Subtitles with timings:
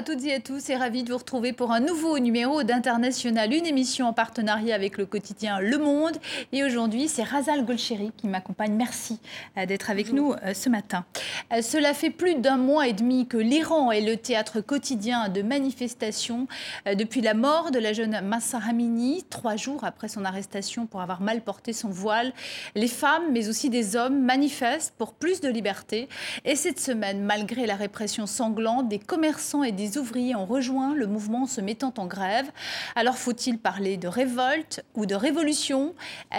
[0.00, 3.52] À toutes et à tous et ravi de vous retrouver pour un nouveau numéro d'International,
[3.52, 6.16] une émission en partenariat avec le quotidien Le Monde.
[6.52, 8.72] Et aujourd'hui, c'est Razal Golcheri qui m'accompagne.
[8.72, 9.18] Merci
[9.58, 11.04] euh, d'être avec nous euh, ce matin.
[11.52, 15.42] Euh, cela fait plus d'un mois et demi que l'Iran est le théâtre quotidien de
[15.42, 16.48] manifestations
[16.86, 21.20] depuis la mort de la jeune Massa Amini, trois jours après son arrestation pour avoir
[21.20, 22.32] mal porté son voile.
[22.74, 26.08] Les femmes, mais aussi des hommes, manifestent pour plus de liberté.
[26.46, 31.06] Et cette semaine, malgré la répression sanglante, des commerçants et des ouvriers ont rejoint le
[31.06, 32.50] mouvement se mettant en grève.
[32.94, 35.94] Alors faut-il parler de révolte ou de révolution?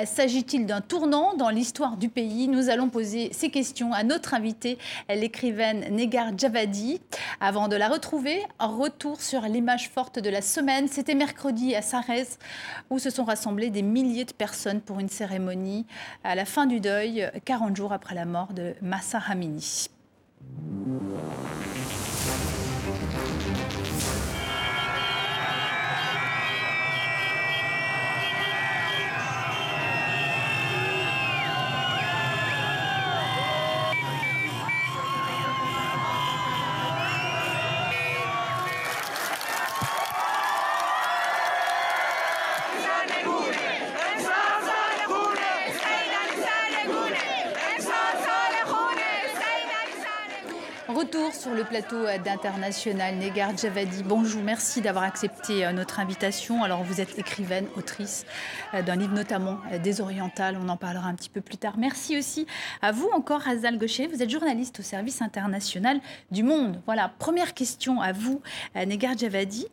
[0.05, 2.47] S'agit-il d'un tournant dans l'histoire du pays?
[2.47, 4.77] Nous allons poser ces questions à notre invitée,
[5.09, 7.01] l'écrivaine Negar Javadi.
[7.39, 10.87] Avant de la retrouver, un retour sur l'image forte de la semaine.
[10.87, 12.37] C'était mercredi à Sarès
[12.89, 15.85] où se sont rassemblés des milliers de personnes pour une cérémonie
[16.23, 19.87] à la fin du deuil, 40 jours après la mort de Massa Hamini.
[22.81, 24.40] フフフフ。
[51.01, 54.03] Retour sur le plateau d'International, Negar Javadi.
[54.03, 56.63] Bonjour, merci d'avoir accepté euh, notre invitation.
[56.63, 58.23] Alors, vous êtes écrivaine, autrice
[58.75, 60.59] euh, d'un livre notamment euh, Des Orientales.
[60.63, 61.73] On en parlera un petit peu plus tard.
[61.79, 62.45] Merci aussi
[62.83, 64.05] à vous encore, Azal Gaucher.
[64.05, 65.99] Vous êtes journaliste au service international
[66.29, 66.79] du Monde.
[66.85, 68.39] Voilà, première question à vous,
[68.75, 69.65] Negar Javadi.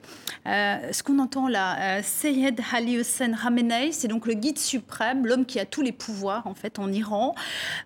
[0.47, 5.61] ce qu'on entend là, Seyed Ali Hossein Khamenei, c'est donc le guide suprême, l'homme qui
[5.61, 7.35] a tous les pouvoirs en fait en Iran.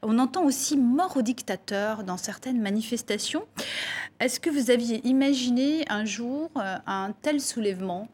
[0.03, 3.32] On entend aussi mort au dictateur dans certaines manifestations
[4.21, 8.09] est-ce que vous aviez imaginé un jour euh, un tel soulèvement?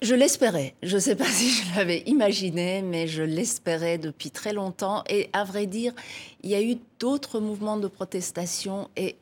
[0.00, 0.74] Je l'espérais.
[0.82, 5.02] Je ne sais pas si je l'avais imaginé, mais je l'espérais depuis très longtemps.
[5.08, 5.92] Et à vrai dire,
[6.42, 8.88] il y a eu d'autres mouvements de protestation.
[8.96, 9.16] Et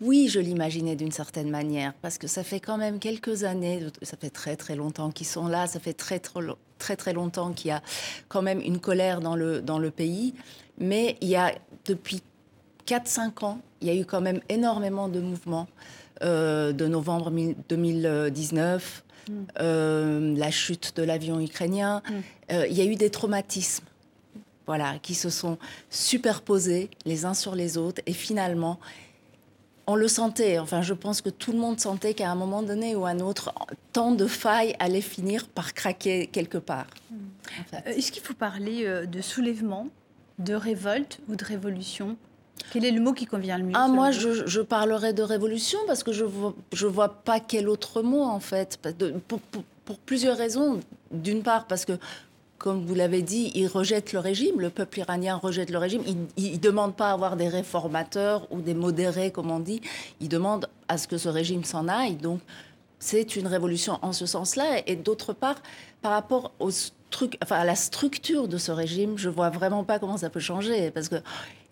[0.00, 4.18] oui, je l'imaginais d'une certaine manière, parce que ça fait quand même quelques années, ça
[4.18, 7.72] fait très très longtemps qu'ils sont là, ça fait très très, très, longtemps qu'il y
[7.72, 7.82] a
[8.28, 10.34] quand même une colère dans le, dans le pays.
[10.78, 11.54] Mais il y a
[11.86, 12.22] depuis
[12.86, 15.66] 4-5 ans, il y a eu quand même énormément de mouvements.
[16.22, 17.30] Euh, de novembre
[17.68, 19.32] 2019, mm.
[19.60, 22.12] euh, la chute de l'avion ukrainien, mm.
[22.52, 23.84] euh, il y a eu des traumatismes
[24.66, 25.58] voilà, qui se sont
[25.90, 28.00] superposés les uns sur les autres.
[28.06, 28.80] Et finalement,
[29.86, 30.58] on le sentait.
[30.58, 33.20] Enfin, je pense que tout le monde sentait qu'à un moment donné ou à un
[33.20, 33.52] autre,
[33.92, 36.86] tant de failles allaient finir par craquer quelque part.
[37.10, 37.16] Mm.
[37.88, 39.88] Est-ce qu'il faut parler de soulèvement,
[40.38, 42.16] de révolte ou de révolution
[42.72, 45.78] quel est le mot qui convient le mieux ah, Moi, je, je, parlerais de révolution
[45.86, 48.78] parce que je ne vois, je vois pas quel autre mot, en fait.
[49.28, 49.40] pour,
[50.04, 50.80] plusieurs raisons.
[51.12, 51.92] D'une part, parce que,
[52.58, 54.60] comme vous l'avez dit, ils rejettent le régime.
[54.60, 56.02] Le peuple iranien rejette le régime.
[56.36, 59.80] Il ne demande pas à avoir des réformateurs ou des modérés, comme on dit.
[60.20, 62.16] Il demande à ce que ce régime s'en aille.
[62.16, 62.40] Donc,
[62.98, 64.82] c'est une révolution en ce sens-là.
[64.86, 65.62] Et d'autre part,
[66.02, 66.70] par rapport aux
[67.42, 70.90] enfin, à la structure de ce régime, je vois vraiment pas comment ça peut changer.
[70.90, 71.22] Parce qu'il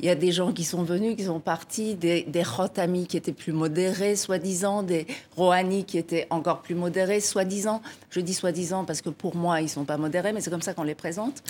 [0.01, 3.33] y a des gens qui sont venus, qui sont partis, des, des Rotami qui étaient
[3.33, 5.07] plus modérés, soi-disant, des
[5.37, 7.83] Rouhani qui étaient encore plus modérés, soi-disant.
[8.11, 10.75] Je dis soi-disant parce que pour moi, ils sont pas modérés, mais c'est comme ça
[10.75, 11.43] qu'on les présente.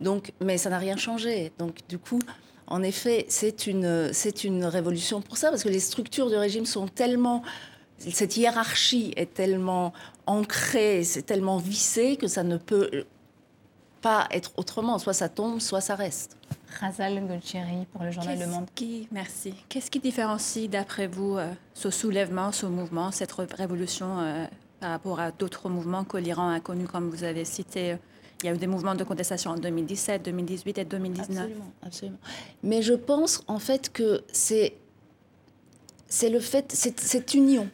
[0.00, 1.52] Donc, mais ça n'a rien changé.
[1.58, 2.20] Donc, du coup,
[2.66, 6.66] en effet, c'est une, c'est une révolution pour ça, parce que les structures du régime
[6.66, 7.42] sont tellement
[8.10, 9.92] cette hiérarchie est tellement
[10.26, 13.04] ancrée, c'est tellement vissé que ça ne peut
[14.02, 14.98] pas être autrement.
[14.98, 16.36] Soit ça tombe, soit ça reste.
[16.80, 18.66] Razal Golcheri pour le journal Le Monde.
[18.74, 19.54] Qui, merci.
[19.68, 24.46] Qu'est-ce qui différencie, d'après vous, euh, ce soulèvement, ce mouvement, cette révolution euh,
[24.80, 27.96] par rapport à d'autres mouvements que l'Iran a connus, comme vous avez cité
[28.42, 31.38] il y a eu des mouvements de contestation en 2017, 2018 et 2019.
[31.38, 32.18] Absolument, absolument.
[32.64, 34.74] Mais je pense en fait que c'est
[36.08, 37.68] c'est le fait, cette union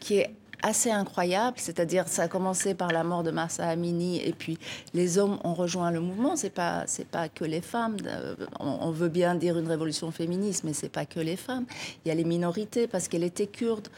[0.00, 0.34] qui est
[0.64, 4.58] assez incroyable, c'est-à-dire ça a commencé par la mort de Massa Amini et puis
[4.94, 6.36] les hommes ont rejoint le mouvement.
[6.36, 7.96] C'est pas c'est pas que les femmes.
[8.06, 11.66] Euh, on, veut bien dire une révolution féministe, mais c'est pas que les femmes.
[12.04, 13.88] Il y a les minorités parce qu'elle était kurde.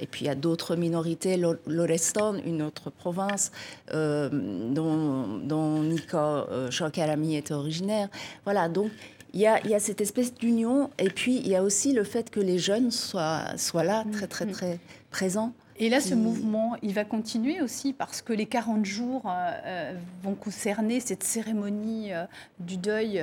[0.00, 1.36] Et puis il y a d'autres minorités,
[1.66, 3.50] l'Orestan, une autre province
[3.92, 8.08] euh, dont, dont Nika euh, était originaire.
[8.44, 8.92] Voilà, donc
[9.34, 10.90] il y, a, il y a, cette espèce d'union.
[11.00, 14.28] Et puis il y a aussi le fait que les jeunes soient, soient là, très
[14.28, 14.52] très mm.
[14.52, 14.78] très
[15.10, 15.52] présents.
[15.80, 19.94] Et là, ce mouvement, il va continuer aussi parce que les 40 jours euh, euh,
[20.24, 22.24] vont concerner, cette cérémonie euh,
[22.58, 23.22] du deuil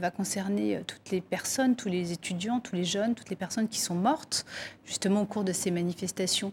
[0.00, 3.80] va concerner toutes les personnes, tous les étudiants, tous les jeunes, toutes les personnes qui
[3.80, 4.46] sont mortes
[4.84, 6.52] justement au cours de ces manifestations.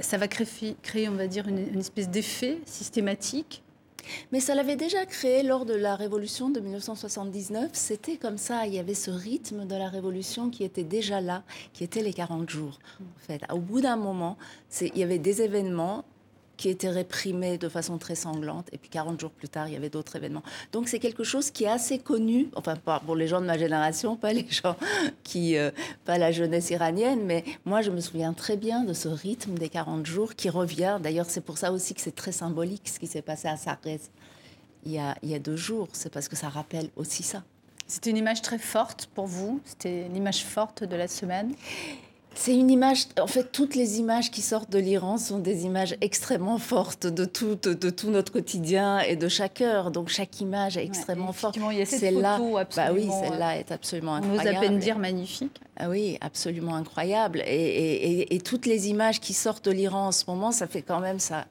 [0.00, 3.62] ça va créer, créer, on va dire, une espèce d'effet systématique
[4.32, 7.70] mais ça l'avait déjà créé lors de la révolution de 1979.
[7.72, 11.42] C'était comme ça, il y avait ce rythme de la révolution qui était déjà là,
[11.72, 12.78] qui était les 40 jours.
[13.00, 14.36] En fait, au bout d'un moment,
[14.80, 16.04] il y avait des événements
[16.60, 18.68] qui était réprimé de façon très sanglante.
[18.72, 20.42] Et puis 40 jours plus tard, il y avait d'autres événements.
[20.72, 23.56] Donc c'est quelque chose qui est assez connu, enfin pas pour les gens de ma
[23.56, 24.76] génération, pas les gens
[25.24, 25.70] qui, euh,
[26.04, 29.70] pas la jeunesse iranienne, mais moi je me souviens très bien de ce rythme des
[29.70, 30.98] 40 jours qui revient.
[31.02, 34.00] D'ailleurs c'est pour ça aussi que c'est très symbolique ce qui s'est passé à Sarrez
[34.84, 35.88] il y a, il y a deux jours.
[35.92, 37.42] C'est parce que ça rappelle aussi ça.
[37.86, 39.60] C'était une image très forte pour vous?
[39.64, 41.54] C'était une image forte de la semaine?
[42.34, 45.96] C'est une image, en fait, toutes les images qui sortent de l'Iran sont des images
[46.00, 49.90] extrêmement fortes de tout, de, tout notre quotidien et de chaque heure.
[49.90, 51.56] Donc chaque image est extrêmement forte.
[51.56, 54.48] Il y a cette photo absolument, bah oui, celle-là est absolument incroyable.
[54.48, 55.60] On ose à peine dire magnifique.
[55.76, 57.42] Ah oui, absolument incroyable.
[57.46, 60.82] Et, et, et, toutes les images qui sortent de l'Iran en ce moment, ça fait
[60.82, 61.46] quand même ça,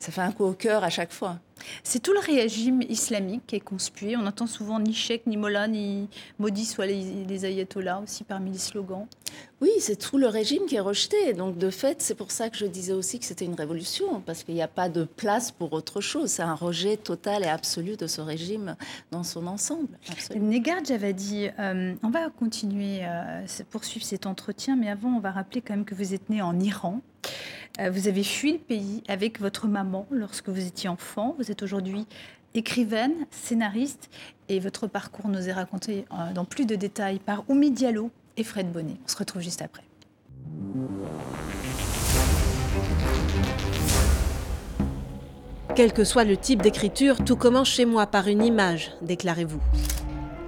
[0.00, 1.38] ça fait un coup au cœur à chaque fois.
[1.84, 4.16] C'est tout le régime islamique qui est conspué.
[4.16, 6.08] On entend souvent ni cheikh, ni mollah, ni
[6.38, 9.06] maudit soit les, ayatollahs aussi parmi les slogans.
[9.60, 11.34] Oui, c'est tout le régime qui est rejeté.
[11.34, 14.42] Donc de fait, c'est pour ça que je disais aussi que c'était une révolution, parce
[14.42, 16.30] qu'il n'y a pas de place pour autre chose.
[16.30, 18.76] C'est un rejet total et absolu de ce régime
[19.10, 19.98] dans son ensemble.
[20.34, 25.60] Negar Javadi, euh, on va continuer, euh, poursuivre cet entretien, mais avant, on va rappeler
[25.60, 27.00] quand même que vous êtes né en Iran.
[27.80, 31.34] Euh, vous avez fui le pays avec votre maman lorsque vous étiez enfant.
[31.38, 32.06] Vous êtes aujourd'hui
[32.54, 34.10] écrivaine, scénariste,
[34.48, 38.10] et votre parcours nous est raconté euh, dans plus de détails par Oumi Diallo
[38.44, 38.96] Fred Bonnet.
[39.04, 39.82] On se retrouve juste après.
[45.76, 49.60] Quel que soit le type d'écriture, tout commence chez moi par une image, déclarez-vous.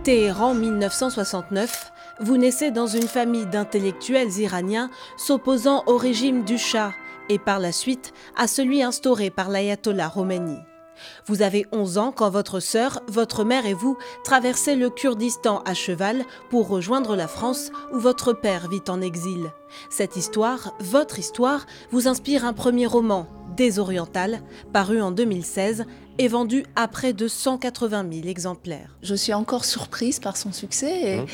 [0.03, 6.93] Téhéran 1969, vous naissez dans une famille d'intellectuels iraniens s'opposant au régime du Shah
[7.29, 10.59] et par la suite à celui instauré par l'ayatollah Khomeini.
[11.27, 15.75] Vous avez 11 ans quand votre sœur, votre mère et vous traversez le Kurdistan à
[15.75, 19.51] cheval pour rejoindre la France où votre père vit en exil.
[19.91, 23.27] Cette histoire, votre histoire, vous inspire un premier roman,
[23.57, 24.41] Désoriental,
[24.73, 25.85] paru en 2016
[26.19, 28.97] et vendu à près de 180 000 exemplaires.
[29.03, 31.19] Je suis encore surprise par son succès.
[31.19, 31.27] Mmh.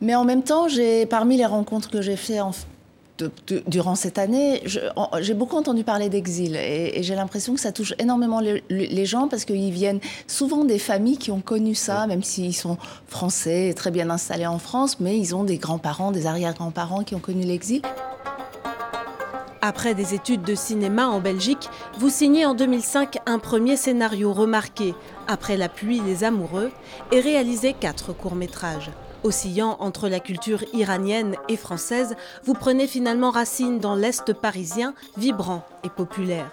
[0.00, 2.50] Mais en même temps, j'ai parmi les rencontres que j'ai faites en,
[3.66, 4.62] durant cette année,
[5.20, 9.44] j'ai beaucoup entendu parler d'exil et, j'ai l'impression que ça touche énormément les, gens parce
[9.44, 14.10] qu'ils viennent souvent des familles qui ont connu ça, même s'ils sont français, très bien
[14.10, 17.82] installés en France, mais ils ont des grands-parents, des arrière-grands-parents qui ont connu l'exil.
[19.64, 24.94] Après des études de cinéma en Belgique, vous signez en 2005 un premier scénario remarqué,
[25.28, 26.72] Après la pluie, les amoureux,
[27.12, 28.90] et réalisez quatre courts-métrages.
[29.24, 35.64] Oscillant entre la culture iranienne et française, vous prenez finalement racine dans l'Est parisien, vibrant
[35.84, 36.50] et populaire.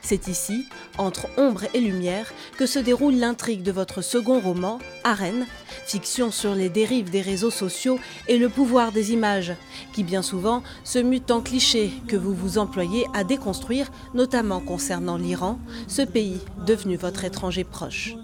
[0.00, 0.66] C'est ici,
[0.98, 5.46] entre ombre et lumière, que se déroule l'intrigue de votre second roman, Arène,
[5.86, 9.54] fiction sur les dérives des réseaux sociaux et le pouvoir des images,
[9.92, 15.16] qui bien souvent se mutent en clichés que vous vous employez à déconstruire, notamment concernant
[15.16, 15.58] l'Iran,
[15.88, 18.14] ce pays devenu votre étranger proche.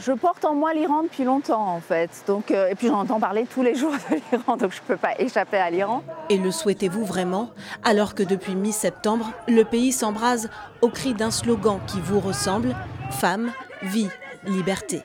[0.00, 2.10] Je porte en moi l'Iran depuis longtemps en fait.
[2.26, 4.86] Donc, euh, et puis j'en entends parler tous les jours de l'Iran, donc je ne
[4.86, 6.02] peux pas échapper à l'Iran.
[6.30, 7.50] Et le souhaitez-vous vraiment?
[7.84, 10.50] Alors que depuis mi-septembre, le pays s'embrase
[10.82, 12.76] au cri d'un slogan qui vous ressemble
[13.10, 13.52] Femme,
[13.82, 14.08] vie,
[14.44, 15.02] liberté.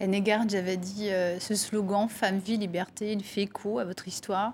[0.00, 4.52] Negar, j'avais dit euh, ce slogan Femme, vie, liberté, il fait écho à votre histoire?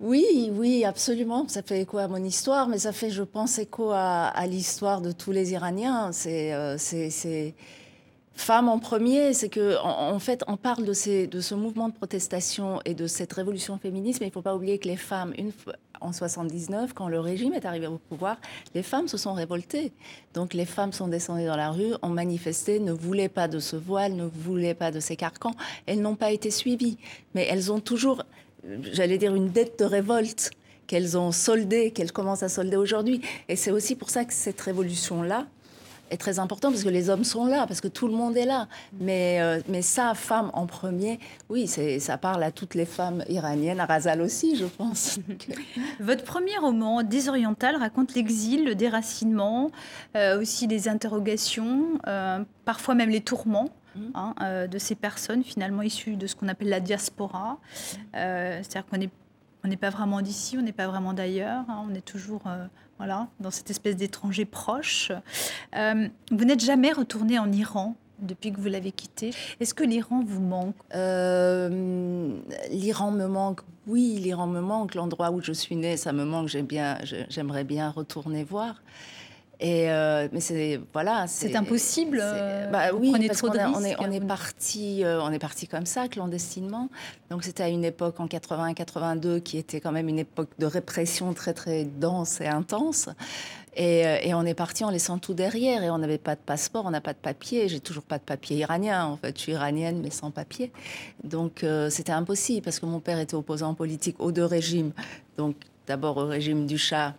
[0.00, 1.46] Oui, oui, absolument.
[1.48, 5.12] Ça fait écho à mon histoire, mais ça fait, je pense, écho à, l'histoire de
[5.12, 6.10] tous les Iraniens.
[6.12, 7.54] C'est, euh, c'est,
[8.34, 9.34] femmes en premier.
[9.34, 13.76] C'est que, en, fait, on parle de, ce mouvement de protestation et de cette révolution
[13.78, 15.52] féministe, mais il ne faut pas oublier que les femmes, une
[16.00, 18.38] en 79, quand le régime est arrivé au pouvoir,
[18.74, 19.92] les femmes se sont révoltées.
[20.32, 23.76] Donc les femmes sont descendues dans la rue, ont manifesté, ne voulaient pas de ce
[23.76, 25.54] voile, ne voulaient pas de ces carcans.
[25.84, 26.96] Elles n'ont pas été suivies,
[27.34, 28.22] mais elles ont toujours
[28.92, 30.50] j'allais dire, une dette de révolte
[30.86, 33.20] qu'elles ont soldée, qu'elles commencent à solder aujourd'hui.
[33.48, 35.46] Et c'est aussi pour ça que cette révolution-là
[36.10, 38.44] est très importante, parce que les hommes sont là, parce que tout le monde est
[38.44, 38.66] là.
[39.00, 43.80] Mais, euh, mais ça, femme en premier, oui, ça parle à toutes les femmes iraniennes,
[43.80, 45.20] à Razal aussi, je pense.
[46.00, 49.70] Votre premier roman, Désoriental, raconte l'exil, le déracinement,
[50.16, 54.00] euh, aussi les interrogations, euh, parfois même les tourments mmh.
[54.14, 57.58] hein, de ces personnes finalement issues de ce qu'on appelle la diaspora.
[58.12, 59.10] C'est-à-dire qu'on n'est
[59.62, 61.84] on n'est pas vraiment d'ici, on n'est pas vraiment d'ailleurs, hein.
[61.86, 62.44] on est toujours
[62.96, 65.12] voilà, dans cette espèce d'étranger proche.
[65.74, 69.32] vous n'êtes jamais retourné en Iran depuis que vous l'avez quitté.
[69.60, 70.76] Est-ce que l'Iran vous manque?
[70.94, 72.38] Euh,
[72.70, 74.94] L'Iran me manque, oui, l'Iran me manque.
[74.94, 76.54] L'endroit où je suis née, ça me manque.
[76.56, 78.82] bien, j'aimerais bien retourner voir.
[79.62, 82.20] Et euh, mais c'est voilà, c'est impossible.
[82.22, 86.08] Euh, bah, oui, parce qu'on on est, on est parti, on est parti comme ça,
[86.08, 86.88] clandestinement.
[87.30, 91.34] Donc c'était à une époque en 80-82 qui était quand même une époque de répression
[91.34, 93.10] très très dense et intense.
[93.78, 95.82] Euh, et, on est parti en laissant tout derrière.
[95.82, 97.68] Et on n'avait pas de passeport, on n'a pas de papier.
[97.68, 99.04] J'ai toujours pas de papier iranien.
[99.04, 100.72] En fait, je suis iranienne, mais sans papier.
[101.24, 104.92] Donc, euh, c'était impossible parce que mon père était opposant politique aux deux régimes.
[105.36, 107.14] Donc, d'abord au régime du Shah,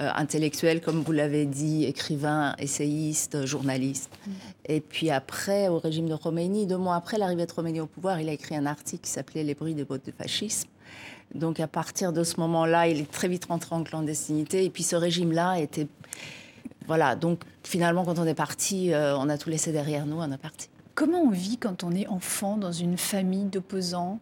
[0.00, 4.10] euh, intellectuel, comme vous l'avez dit, écrivain, essayiste, journaliste.
[4.26, 4.30] Mm.
[4.66, 8.20] Et puis après, au régime de Khomeini, deux mois après l'arrivée de Khomeini au pouvoir,
[8.20, 10.68] il a écrit un article qui s'appelait Les bruits des bottes de fascisme.
[11.34, 14.64] Donc à partir de ce moment-là, il est très vite rentré en clandestinité.
[14.64, 15.86] Et puis ce régime-là était...
[16.86, 20.32] Voilà, donc finalement, quand on est parti, euh, on a tout laissé derrière nous, on
[20.32, 20.68] est parti.
[20.94, 24.20] Comment on vit quand on est enfant dans une famille d'opposants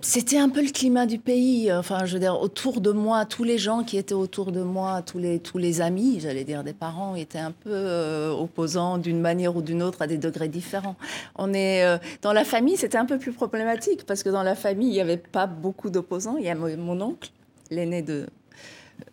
[0.00, 1.72] c'était un peu le climat du pays.
[1.72, 5.02] Enfin, je veux dire, autour de moi, tous les gens qui étaient autour de moi,
[5.02, 9.20] tous les, tous les amis, j'allais dire des parents, étaient un peu euh, opposants d'une
[9.20, 10.96] manière ou d'une autre à des degrés différents.
[11.34, 14.54] On est euh, dans la famille, c'était un peu plus problématique parce que dans la
[14.54, 16.36] famille, il n'y avait pas beaucoup d'opposants.
[16.36, 17.30] Il y a mon oncle,
[17.70, 18.26] l'aîné de,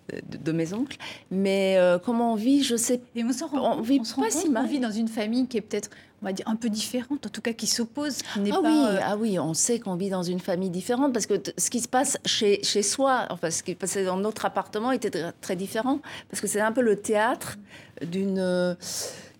[0.09, 0.97] de, mes oncles.
[1.31, 3.01] Mais euh, comment on vit, je sais.
[3.15, 4.65] Et on, on, vit pas si mal.
[4.65, 5.89] On vit dans une famille qui est peut-être
[6.21, 8.19] on va dire, un peu différente, en tout cas qui s'oppose.
[8.35, 11.35] ah, oui, euh, ah oui, on sait qu'on vit dans une famille différente parce que
[11.57, 15.11] ce qui se passe chez, chez soi, enfin ce qui passait dans notre appartement était
[15.41, 17.57] très, différent parce que c'est un peu le théâtre
[18.01, 18.75] d'une euh,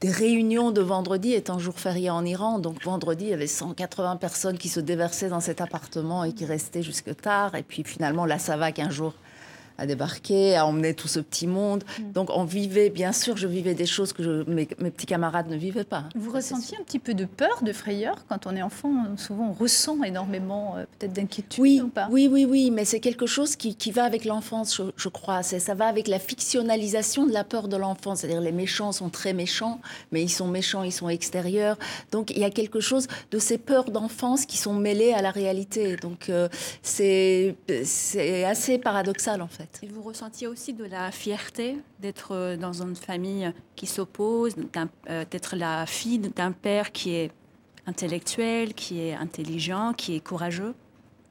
[0.02, 2.60] des réunions de vendredi étant jour férié en Iran.
[2.60, 6.46] Donc vendredi, il y avait 180 personnes qui se déversaient dans cet appartement et qui
[6.46, 7.56] restaient jusque tard.
[7.56, 9.14] Et puis finalement, là, ça va qu'un jour,
[9.78, 11.84] à débarquer, à emmener tout ce petit monde.
[12.00, 12.12] Mm.
[12.12, 15.84] Donc on vivait, bien sûr, je vivais des choses que mes, petits camarades ne vivaient
[15.84, 16.06] pas.
[16.16, 19.54] Vous ressentiez un petit peu de peur, de frayeur quand on est enfant Souvent on
[19.54, 22.08] ressent énormément euh, peut-être d'inquiétude oui, ou pas?
[22.12, 25.44] Oui, oui, oui, mais c'est quelque chose qui, qui, va avec l'enfance, je, crois.
[25.44, 28.20] Ça va avec la fictionnalisation de la peur de l'enfance.
[28.20, 29.80] C'est-à-dire les méchants sont très méchants,
[30.12, 31.78] mais ils sont méchants, ils sont extérieurs.
[32.12, 35.32] Donc il y a quelque chose de ces peurs d'enfance qui sont mêlées à la
[35.32, 35.96] réalité.
[35.98, 36.50] Donc euh,
[36.82, 37.56] c'est
[38.46, 39.65] assez paradoxal en fait.
[39.84, 44.56] Et vous ressentiez aussi de la fierté d'être euh, dans une famille qui s'oppose,
[45.10, 47.32] euh, d'être la fille d'un père qui est
[47.88, 50.74] intellectuel, qui est intelligent, qui est courageux?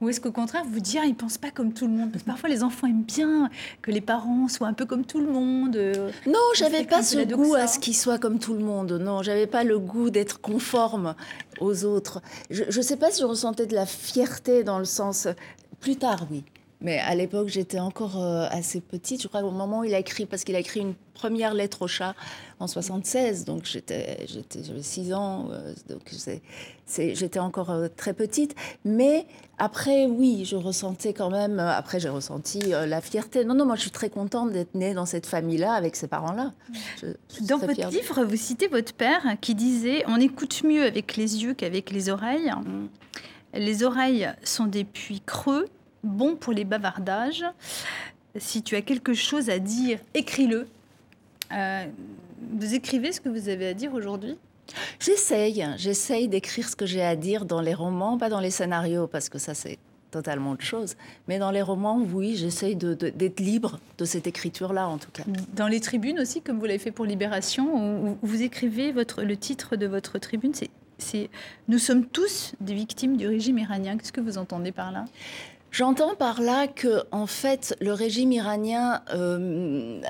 [0.00, 2.11] Ou est-ce qu'au contraire, vous dire, ils ne pensent pas comme tout le monde?
[2.11, 3.49] Parce que parfois, les enfants aiment bien
[3.81, 5.76] que les parents soient un peu comme tout le monde.
[5.76, 8.93] Euh, non, j'avais pas ce goût à ce qu'ils soient comme tout le monde.
[8.93, 11.14] Non, j'avais pas le goût d'être conforme
[11.61, 12.21] aux autres.
[12.50, 15.29] Je ne sais pas si je ressentais de la fierté dans le sens...
[15.81, 16.45] Plus tard, oui.
[16.85, 19.23] Mais à l'époque, j'étais encore euh, assez petite.
[19.23, 21.81] Je crois qu'au moment où il a écrit, parce qu'il a écrit une première lettre
[21.81, 22.14] au chat
[22.61, 26.12] en 76, donc j'étais, j'avais 6 ans, euh, donc
[26.87, 28.55] j'étais encore euh, très petite.
[28.85, 29.26] Mais
[29.57, 33.47] après, oui, je ressentais quand même, après j'ai ressenti la fierté.
[33.47, 36.53] Non, non, moi je suis très contente d'être née dans cette famille-là, avec ces parents-là.
[37.49, 41.55] dans votre livre, vous citez votre père qui disait On écoute mieux avec les yeux
[41.55, 42.53] qu'avec les oreilles.
[43.55, 45.67] Les oreilles sont des puits creux
[46.04, 47.44] bon pour les bavardages.
[48.37, 50.66] Si tu as quelque chose à dire, écris-le.
[51.52, 51.84] Euh,
[52.52, 54.37] vous écrivez ce que vous avez à dire aujourd'hui?
[54.99, 59.06] J'essaye, j'essaye d'écrire ce que j'ai à dire dans les romans, pas dans les scénarios,
[59.06, 59.78] parce que ça c'est
[60.11, 60.96] totalement autre chose.
[61.28, 65.25] Mais dans les romans, oui, j'essaye d'être libre de cette écriture-là, en tout cas.
[65.54, 69.37] Dans les tribunes aussi, comme vous l'avez fait pour Libération, où vous écrivez votre, le
[69.37, 70.52] titre de votre tribune,
[70.99, 71.28] c'est
[71.68, 73.96] Nous sommes tous des victimes du régime iranien.
[73.99, 75.04] Qu'est-ce que vous entendez par là?
[75.75, 80.00] J'entends par là que, en fait, le régime iranien euh,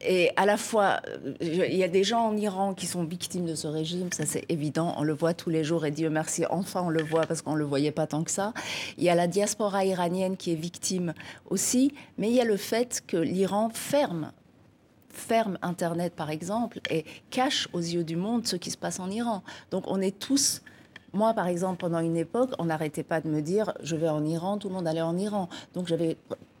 [0.00, 1.02] est à la fois.
[1.06, 4.24] Euh, il y a des gens en Iran qui sont victimes de ce régime, ça
[4.24, 4.94] c'est évident.
[4.96, 7.52] On le voit tous les jours et Dieu merci, enfin on le voit parce qu'on
[7.52, 8.54] ne le voyait pas tant que ça.
[8.96, 11.12] Il y a la diaspora iranienne qui est victime
[11.50, 14.32] aussi, mais il y a le fait que l'Iran ferme
[15.10, 19.10] ferme Internet, par exemple, et cache aux yeux du monde ce qui se passe en
[19.10, 19.42] Iran.
[19.70, 20.62] Donc on est tous
[21.14, 24.24] moi, par exemple, pendant une époque, on n'arrêtait pas de me dire je vais en
[24.24, 25.48] Iran, tout le monde allait en Iran.
[25.74, 26.16] Donc j'avais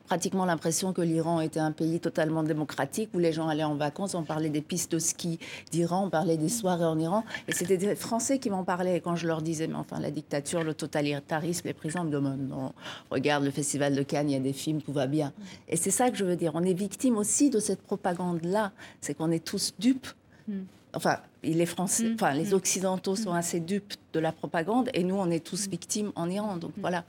[0.06, 4.14] pratiquement l'impression que l'Iran était un pays totalement démocratique où les gens allaient en vacances.
[4.14, 5.38] On parlait des pistes de ski
[5.70, 7.24] d'Iran, on parlait des soirées en Iran.
[7.48, 8.98] Et c'était des Français qui m'en parlaient.
[8.98, 12.72] Et quand je leur disais, mais enfin, la dictature, le totalitarisme, les prisons, me non,
[13.10, 15.32] regarde le festival de Cannes, il y a des films, tout va bien.
[15.68, 16.52] Et c'est ça que je veux dire.
[16.54, 18.72] On est victime aussi de cette propagande-là.
[19.00, 20.08] C'est qu'on est tous dupes.
[20.48, 20.64] Hmm.
[20.94, 21.18] Enfin,
[21.52, 22.14] les Français, Mm.
[22.14, 22.54] enfin les Mm.
[22.54, 26.56] Occidentaux sont assez dupes de la propagande et nous on est tous victimes en Iran.
[26.56, 27.04] Donc voilà.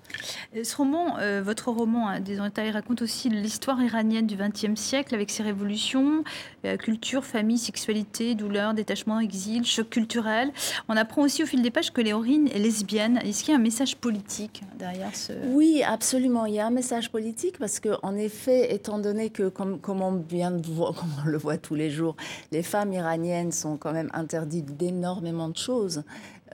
[0.55, 4.73] Euh, Ce roman, euh, votre roman, hein, Des Orientales, raconte aussi l'histoire iranienne du XXe
[4.79, 6.23] siècle avec ses révolutions,
[6.65, 10.51] euh, culture, famille, sexualité, douleur, détachement, exil, choc culturel.
[10.89, 13.19] On apprend aussi au fil des pages que Léorine est lesbienne.
[13.23, 15.33] Est-ce qu'il y a un message politique derrière ce...
[15.49, 16.45] Oui, absolument.
[16.47, 20.01] Il y a un message politique parce que, en effet, étant donné que, comme, comme
[20.01, 22.15] on vient de voir, comme on le voit tous les jours,
[22.51, 26.03] les femmes iraniennes sont quand même interdites d'énormément de choses.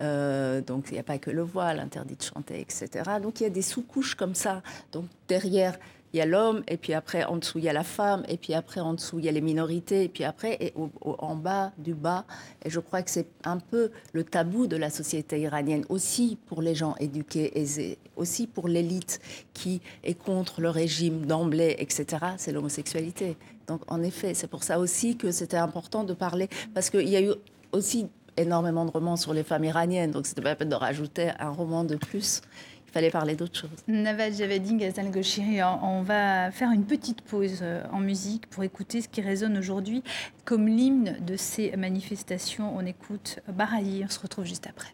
[0.01, 2.89] Euh, donc, il n'y a pas que le voile, interdit de chanter, etc.
[3.23, 4.61] Donc, il y a des sous-couches comme ça.
[4.91, 5.77] Donc, derrière,
[6.13, 8.35] il y a l'homme, et puis après, en dessous, il y a la femme, et
[8.35, 10.73] puis après, en dessous, il y a les minorités, et puis après, et
[11.05, 12.25] en bas, du bas.
[12.65, 16.61] Et je crois que c'est un peu le tabou de la société iranienne, aussi pour
[16.61, 19.21] les gens éduqués, aisés, aussi pour l'élite
[19.53, 22.05] qui est contre le régime d'emblée, etc.
[22.37, 23.37] C'est l'homosexualité.
[23.67, 27.15] Donc, en effet, c'est pour ça aussi que c'était important de parler, parce qu'il y
[27.15, 27.31] a eu
[27.72, 31.30] aussi énormément de romans sur les femmes iraniennes, donc c'était pas la peine de rajouter
[31.38, 32.42] un roman de plus.
[32.86, 33.70] Il fallait parler d'autre chose.
[33.88, 38.62] Navad Javadi, Ghazal Goshiri, on on va faire une petite pause euh, en musique pour
[38.64, 40.02] écouter ce qui résonne aujourd'hui
[40.44, 42.74] comme l'hymne de ces manifestations.
[42.74, 44.92] On écoute Barayi, on se retrouve juste après.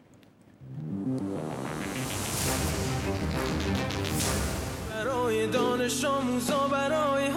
[5.05, 7.29] برای دانش آموزا برای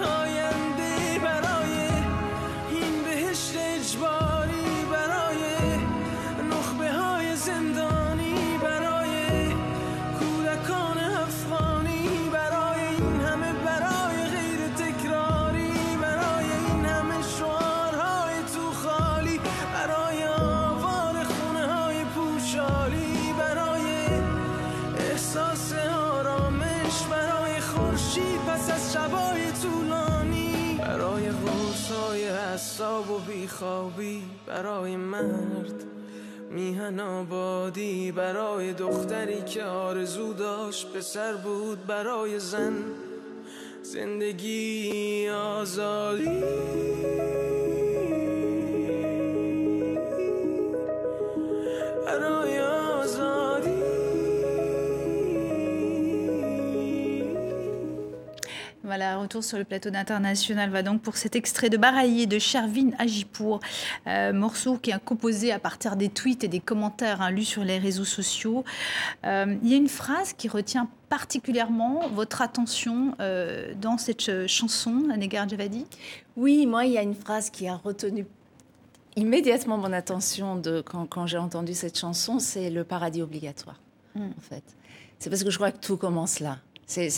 [36.51, 42.73] میهن آبادی برای دختری که آرزو داشت پسر بود برای زن.
[43.83, 46.43] زندگی آزادی.
[58.91, 62.89] Voilà, retour sur le plateau d'International va donc pour cet extrait de Baraillé de Shervin
[62.99, 63.61] Ajipour,
[64.05, 67.63] euh, morceau qui est composé à partir des tweets et des commentaires hein, lus sur
[67.63, 68.65] les réseaux sociaux.
[69.23, 74.45] Euh, il y a une phrase qui retient particulièrement votre attention euh, dans cette ch-
[74.51, 75.85] chanson, Negar Javadi.
[76.35, 78.25] Oui, moi, il y a une phrase qui a retenu
[79.15, 83.79] immédiatement mon attention de, quand, quand j'ai entendu cette chanson, c'est le paradis obligatoire,
[84.15, 84.23] Mm.
[84.37, 84.63] en fait.
[85.17, 86.57] C'est parce que je crois que tout commence là.
[86.87, 87.09] C'est-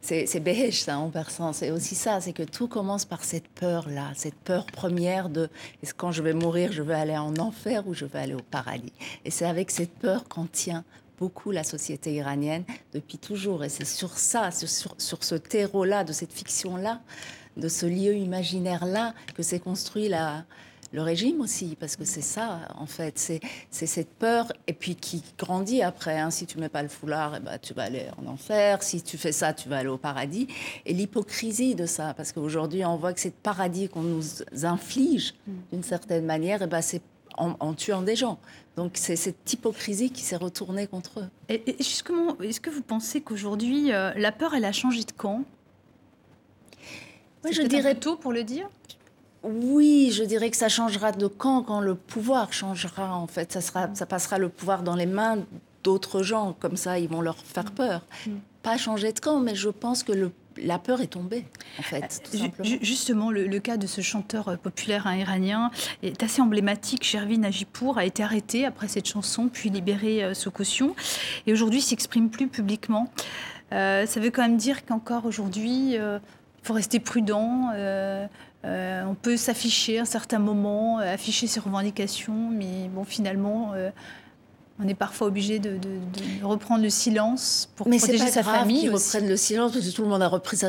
[0.00, 1.52] c'est- Behesh, ça, en persan.
[1.52, 5.48] C'est aussi ça, c'est que tout commence par cette peur-là, cette peur première de
[5.82, 8.42] est-ce quand je vais mourir, je vais aller en enfer ou je vais aller au
[8.50, 8.92] paradis?
[9.24, 10.84] Et c'est avec cette peur qu'on tient
[11.18, 13.62] beaucoup la société iranienne depuis toujours.
[13.64, 17.00] Et c'est sur ça, sur- sur ce terreau-là, de cette fiction-là,
[17.56, 20.44] de ce lieu imaginaire-là, que s'est construit la,
[20.92, 23.16] le régime aussi, parce que c'est ça, en fait,
[23.70, 26.18] c'est cette peur, et puis qui grandit après.
[26.18, 26.30] hein.
[26.30, 28.82] Si tu mets pas le foulard, eh ben, tu vas aller en enfer.
[28.82, 30.48] Si tu fais ça, tu vas aller au paradis.
[30.86, 34.22] Et l'hypocrisie de ça, parce qu'aujourd'hui, on voit que c'est paradis qu'on nous
[34.64, 35.34] inflige,
[35.72, 37.02] d'une certaine manière, et ben, c'est
[37.38, 38.38] en, en tuant des gens.
[38.76, 41.28] Donc c'est cette hypocrisie qui s'est retournée contre eux.
[41.48, 45.12] Et, et justement, est-ce que vous pensez qu'aujourd'hui, euh, la peur, elle a changé de
[45.12, 45.44] camp?
[47.44, 48.68] Moi, je dirais tôt pour le dire?
[49.42, 53.14] Oui, je dirais que ça changera de camp quand le pouvoir changera.
[53.16, 55.38] En fait, ça sera, ça passera le pouvoir dans les mains
[55.82, 56.54] d'autres gens.
[56.60, 58.02] Comme ça, ils vont leur faire peur.
[58.26, 58.30] Mm.
[58.62, 61.46] Pas changer de camp, mais je pense que le, la peur est tombée.
[61.78, 62.68] En fait, tout Ju- simplement.
[62.68, 65.70] ju- Justement, le, le cas de ce chanteur euh, populaire hein, iranien
[66.02, 67.02] est assez emblématique.
[67.04, 70.94] Shervin Ajipour a été arrêté après cette chanson, puis libéré euh, sous caution,
[71.46, 73.10] et aujourd'hui s'exprime plus publiquement.
[73.72, 76.18] Euh, ça veut quand même dire qu'encore aujourd'hui, euh,
[76.62, 77.70] il faut rester prudent.
[78.64, 83.72] Euh, on peut s'afficher à un certain moment, euh, afficher ses revendications, mais bon, finalement,
[83.74, 83.90] euh,
[84.82, 85.76] on est parfois obligé de, de-
[86.40, 88.88] de reprendre le silence pour Mais protéger pas sa grave famille.
[88.88, 89.08] aussi.
[89.16, 90.68] reprennent le silence parce que tout le monde a repris sa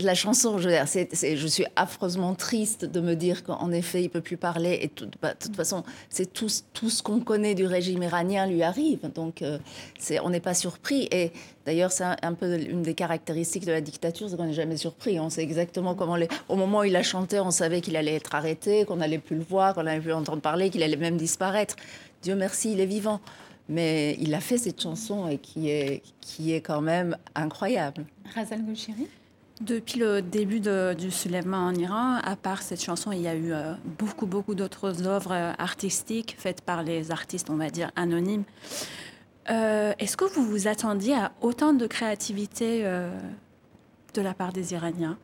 [0.00, 0.58] la chanson.
[0.58, 4.08] Je, veux dire, c'est- c'est- je suis affreusement triste de me dire qu'en effet, il
[4.10, 4.78] peut plus parler.
[4.82, 8.46] Et tout- bah, de toute façon, c'est tout, tout ce qu'on connaît du régime iranien
[8.46, 8.98] lui arrive.
[9.14, 9.58] Donc, euh,
[10.22, 11.08] on n'est pas surpris.
[11.12, 11.30] Et
[11.66, 14.76] d'ailleurs, c'est un, un peu une des caractéristiques de la dictature, c'est qu'on n'est jamais
[14.76, 15.20] surpris.
[15.20, 16.28] On sait exactement comment les.
[16.48, 19.36] Au moment où il a chanté, on savait qu'il allait être arrêté, qu'on n'allait plus
[19.36, 21.76] le voir, qu'on n'allait plus entendre parler, qu'il allait même disparaître.
[22.26, 23.20] Dieu merci, il est vivant.
[23.68, 28.04] Mais il a fait cette chanson et qui est, qui est quand même incroyable.
[28.34, 29.06] Razal Golshiri
[29.60, 33.34] Depuis le début de- du soulèvement en Iran, à part cette chanson, il y a
[33.36, 37.92] eu euh, beaucoup, beaucoup d'autres œuvres euh, artistiques faites par les artistes, on va dire,
[37.94, 38.42] anonymes.
[39.50, 43.08] Euh, Est-ce que vous vous attendiez à autant de créativité euh,
[44.14, 45.16] de la part des Iraniens?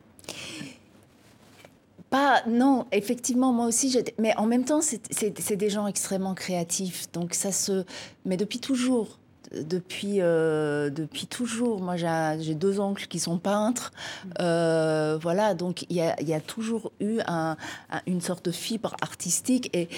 [2.13, 7.11] Pas, non, effectivement, moi aussi, mais en même temps, c'est- des gens extrêmement créatifs.
[7.11, 7.85] Donc ça se.
[8.23, 9.17] Mais depuis toujours.
[9.51, 11.81] Depuis, euh, depuis toujours.
[11.81, 13.91] Moi, j'ai deux oncles qui sont peintres.
[14.39, 17.57] Euh, voilà, donc il y a, il y a toujours eu un-
[17.89, 19.71] un- une sorte de fibre artistique.
[19.75, 19.89] Et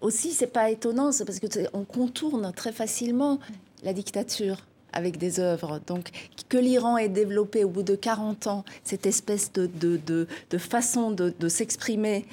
[0.00, 3.38] aussi, c'est pas étonnant, c'est parce que on contourne très facilement
[3.82, 4.56] la dictature
[4.92, 5.80] avec des œuvres.
[5.86, 6.08] Donc,
[6.48, 10.26] que l'Iran ait développé au bout de 40 ans cette espèce de,
[10.58, 12.24] façon de, s'exprimer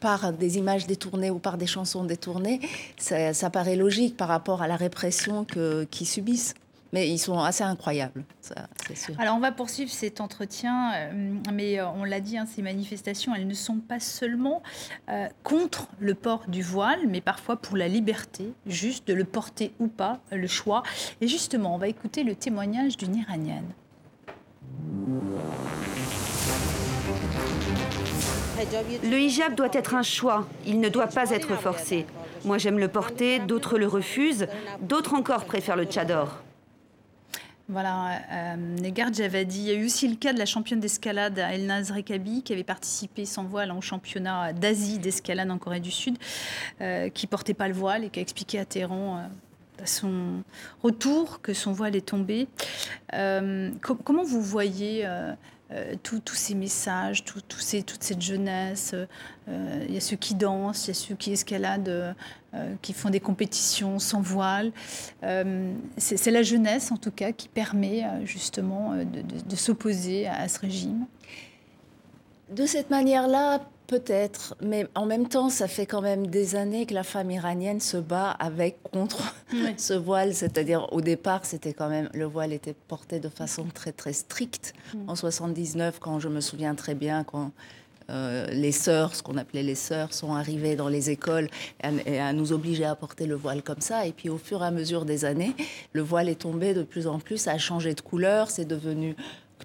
[0.00, 2.60] par des images détournées ou par des chansons détournées,
[2.98, 5.46] ça, paraît logique par rapport à la répression
[5.90, 6.54] qu'ils subissent.
[6.92, 9.14] Mais ils sont assez incroyables, ça, c'est sûr.
[9.18, 13.34] Alors, on va poursuivre cet entretien, euh, mais euh, on l'a dit, hein, ces manifestations,
[13.34, 14.62] elles ne sont pas seulement
[15.08, 19.72] euh, contre le port du voile, mais parfois pour la liberté, juste de le porter
[19.80, 20.82] ou pas, le choix.
[21.20, 23.72] Et justement, on va écouter le témoignage d'une Iranienne.
[29.04, 32.06] Le hijab doit être un choix, il ne doit pas être forcé.
[32.44, 34.46] Moi j'aime le porter, d'autres le refusent,
[34.80, 36.42] d'autres encore préfèrent le tchador.
[37.68, 39.58] Voilà, euh, Negar Javadi.
[39.58, 42.62] Il y a eu aussi le cas de la championne d'escalade Elnaz Rekabi qui avait
[42.62, 46.16] participé sans voile au championnat d'Asie d'escalade en Corée du Sud,
[46.80, 50.42] euh, qui portait pas le voile et qui a expliqué à Téhéran euh, à son
[50.84, 52.46] retour que son voile est tombé.
[53.14, 55.04] Euh, co- comment vous voyez
[56.02, 58.94] tous tous ces messages, tout- ces, toute cette jeunesse
[59.48, 62.12] euh, Il y a ceux qui dansent, il y a ceux qui escaladent, euh,
[62.54, 64.72] euh, qui font des compétitions sans voile.
[65.24, 70.48] Euh, c'est la jeunesse, en tout cas, qui permet euh, justement euh, de, s'opposer à
[70.48, 71.06] ce régime.
[72.50, 76.94] De cette manière-là, peut-être, mais en même temps, ça fait quand même des années que
[76.94, 79.34] la femme iranienne se bat avec contre
[79.76, 80.34] ce voile.
[80.34, 84.74] C'est-à-dire, au départ, c'était quand même le voile était porté de façon très très stricte.
[85.06, 87.52] En 79, quand je me souviens très bien, quand
[88.08, 91.48] euh, les sœurs, ce qu'on appelait les sœurs, sont arrivées dans les écoles
[91.82, 94.06] et à, et à nous obliger à porter le voile comme ça.
[94.06, 95.54] Et puis au fur et à mesure des années,
[95.92, 99.16] le voile est tombé de plus en plus, ça a changé de couleur, c'est devenu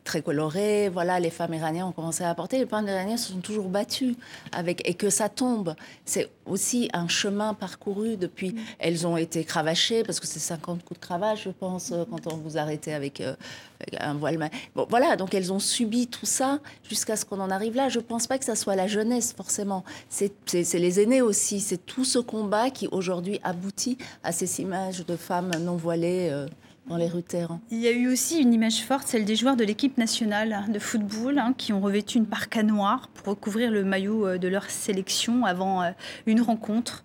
[0.03, 0.89] très coloré.
[0.89, 2.57] Voilà, les femmes iraniennes ont commencé à porter.
[2.59, 4.15] Les femmes iraniennes se sont toujours battues
[4.51, 5.75] avec et que ça tombe.
[6.05, 8.55] C'est aussi un chemin parcouru depuis.
[8.79, 12.31] Elles ont été cravachées parce que c'est 50 coups de cravache, je pense, euh, quand
[12.31, 13.35] on vous arrêtait avec, euh,
[13.79, 14.49] avec un voile.
[14.75, 17.89] Bon, voilà, donc elles ont subi tout ça jusqu'à ce qu'on en arrive là.
[17.89, 19.83] Je pense pas que ça soit la jeunesse forcément.
[20.09, 20.33] C'est
[20.73, 21.59] les aînés aussi.
[21.59, 26.29] C'est tout ce combat qui aujourd'hui aboutit à ces images de femmes non voilées.
[26.31, 26.47] euh,
[26.91, 27.59] dans les rues de Téhéran.
[27.71, 30.77] Il y a eu aussi une image forte, celle des joueurs de l'équipe nationale de
[30.79, 34.69] football hein, qui ont revêtu une parka noire pour recouvrir le maillot euh, de leur
[34.69, 35.91] sélection avant euh,
[36.25, 37.03] une rencontre.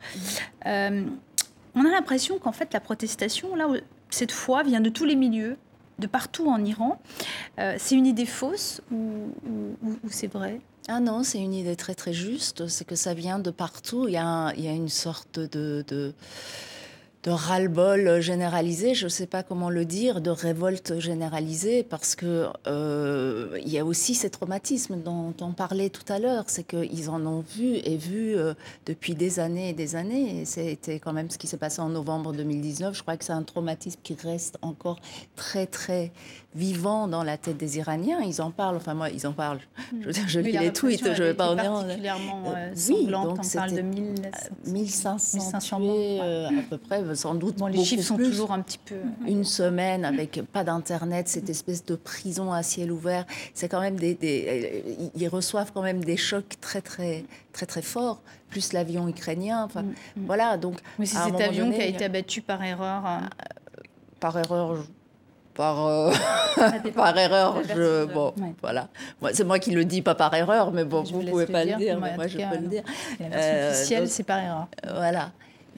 [0.67, 1.05] Euh,
[1.77, 3.69] on a l'impression qu'en fait la protestation, là,
[4.11, 5.57] cette fois, vient de tous les milieux,
[5.99, 7.01] de partout en Iran.
[7.59, 10.61] Euh, c'est une idée fausse ou, ou- ou- ou c'est vrai?
[10.89, 12.67] Ah non, c'est une idée très très juste.
[12.69, 14.07] C'est que ça vient de partout.
[14.09, 16.13] Il y a, un- il y a une sorte de, de,
[17.27, 22.47] de ras-le-bol généralisé, je ne sais pas comment le dire, de révolte généralisée, parce que
[22.69, 26.45] euh, il y a aussi ces traumatismes dont on parlait tout à l'heure.
[26.47, 28.55] C'est qu'ils en ont vu et vu euh,
[28.87, 30.43] depuis des années et des années.
[30.43, 32.95] Et c'était quand même ce qui s'est passé en novembre 2019.
[32.97, 35.01] Je crois que c'est un traumatisme qui reste encore
[35.35, 36.13] très très
[36.55, 38.21] vivant dans la tête des Iraniens.
[38.21, 38.77] Ils en parlent.
[38.77, 39.61] Enfin moi, ils en parlent.
[40.01, 41.03] Je veux dire, je Oui, lis les tweets.
[41.15, 41.73] Je ne vais pas dire.
[41.73, 43.25] particulièrement euh, Euh, oui, sanglante.
[43.37, 44.49] donc on parle de c'était, 1500.
[44.67, 45.87] 1500, 1500 tués,
[46.21, 46.45] ouais.
[46.47, 47.57] à peu près, sans doute.
[47.57, 48.27] Bon, les chiffres sont plus.
[48.31, 48.97] toujours un petit peu.
[49.27, 53.25] Une semaine avec pas d'internet, cette espèce de prison à ciel ouvert,
[53.55, 57.67] c'est quand même des, des- euh, ils reçoivent quand même des chocs très très très
[57.67, 58.21] très forts.
[58.51, 59.85] Plus l'avion ukrainien, enfin
[60.17, 60.57] voilà.
[60.57, 63.03] Donc Mais c'est cet avion qui a été abattu par erreur.
[63.05, 63.19] euh,
[64.21, 64.77] par erreur,
[65.55, 66.13] par euh,
[66.95, 68.55] par erreur, je de- bon Ouais.
[68.63, 68.89] voilà.
[69.21, 71.47] Moi, c'est moi qui le dis, pas par erreur, mais bon, Je vous vous pouvez
[71.47, 72.69] pas le le dire, dire, moi, mais je cas, peux le non.
[72.69, 72.83] dire.
[73.21, 74.69] La version Euh, officielle, c'est par erreur.
[74.95, 75.33] Voilà.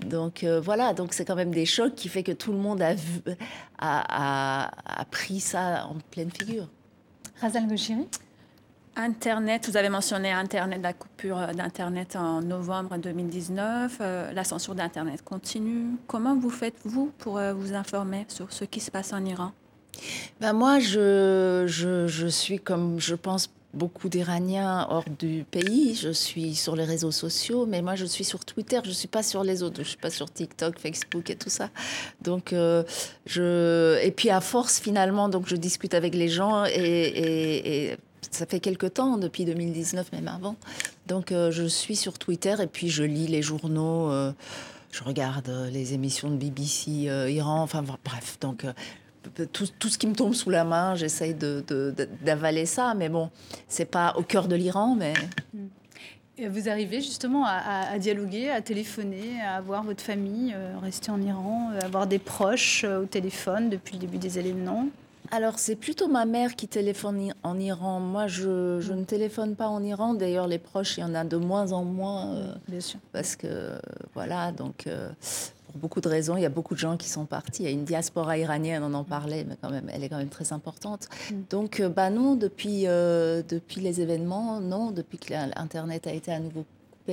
[0.06, 2.80] Donc euh, voilà, donc c'est quand même des chocs qui fait que tout le monde
[2.82, 3.20] a, vu,
[3.78, 6.68] a, a- a pris ça en pleine figure.
[7.40, 8.06] Razal Goshiri
[8.96, 15.22] Internet, vous avez mentionné Internet, la coupure d'Internet en novembre 2019, euh, la censure d'Internet
[15.22, 15.96] continue.
[16.08, 19.52] Comment vous faites, vous, pour euh, vous informer sur ce qui se passe en Iran?
[20.40, 25.94] Ben moi, je, je, je suis comme je pense beaucoup d'Iraniens hors du pays.
[25.94, 28.80] Je suis sur les réseaux sociaux, mais moi je suis sur Twitter.
[28.84, 29.82] Je suis pas sur les autres.
[29.82, 31.70] Je suis pas sur TikTok, Facebook et tout ça.
[32.22, 32.82] Donc euh,
[33.26, 37.96] je et puis à force finalement, donc je discute avec les gens et,
[38.30, 40.54] ça fait quelque temps, depuis 2019, même avant.
[41.06, 44.32] Donc, euh, je suis sur Twitter et puis je lis les journaux, euh,
[44.92, 48.38] je regarde les émissions de BBC Iran, enfin bref.
[48.40, 48.66] Donc,
[49.28, 52.94] tout, tout ce qui me tombe sous la main, j'essaye de- de- de- d'avaler ça.
[52.94, 53.30] Mais bon,
[53.68, 55.14] c'est pas au cœur de l'Iran, mais
[56.40, 61.20] Et Vous arrivez justement à, dialoguer, à téléphoner, à voir votre famille euh, rester en
[61.20, 64.86] Iran, euh, avoir des proches euh, au téléphone depuis le début des événements.
[65.32, 67.98] Alors, c'est plutôt ma mère qui téléphone en Iran.
[68.00, 70.14] Moi, je, je ne téléphone pas en Iran.
[70.14, 72.28] D'ailleurs, les proches, il y en a de moins en moins.
[72.34, 73.00] euh, Bien sûr.
[73.12, 73.78] parce que, euh,
[74.14, 75.10] voilà, donc, euh,
[75.78, 77.62] beaucoup de raisons, il y a beaucoup de gens qui sont partis.
[77.62, 80.18] Il y a une diaspora iranienne, on en parlait, mais quand même, elle est quand
[80.18, 81.08] même très importante.
[81.30, 81.34] Mm.
[81.50, 86.32] Donc, euh, bah non, depuis, euh, depuis les événements, non, depuis que l'Internet a été
[86.32, 86.64] à nouveau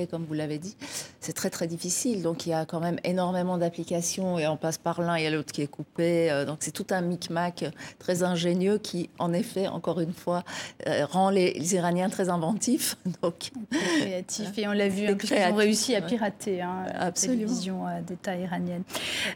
[0.04, 0.76] comme vous l'avez dit,
[1.20, 2.20] c'est très, très difficile.
[2.22, 5.26] Donc, il y a quand même énormément d'applications et on passe par l'un, il y
[5.26, 6.30] a l'autre qui est coupé.
[6.30, 7.64] Euh, donc, c'est tout un micmac
[7.98, 10.42] très ingénieux qui, en effet, encore une fois,
[10.86, 12.96] euh, rend les, les Iraniens très inventifs.
[13.22, 13.52] Donc,
[14.00, 14.58] créatif.
[14.58, 17.86] Et on l'a vu, Des hein, puisqu'ils ont créatifs, réussi à pirater hein, la télévision
[17.86, 18.82] euh, d'État iranienne.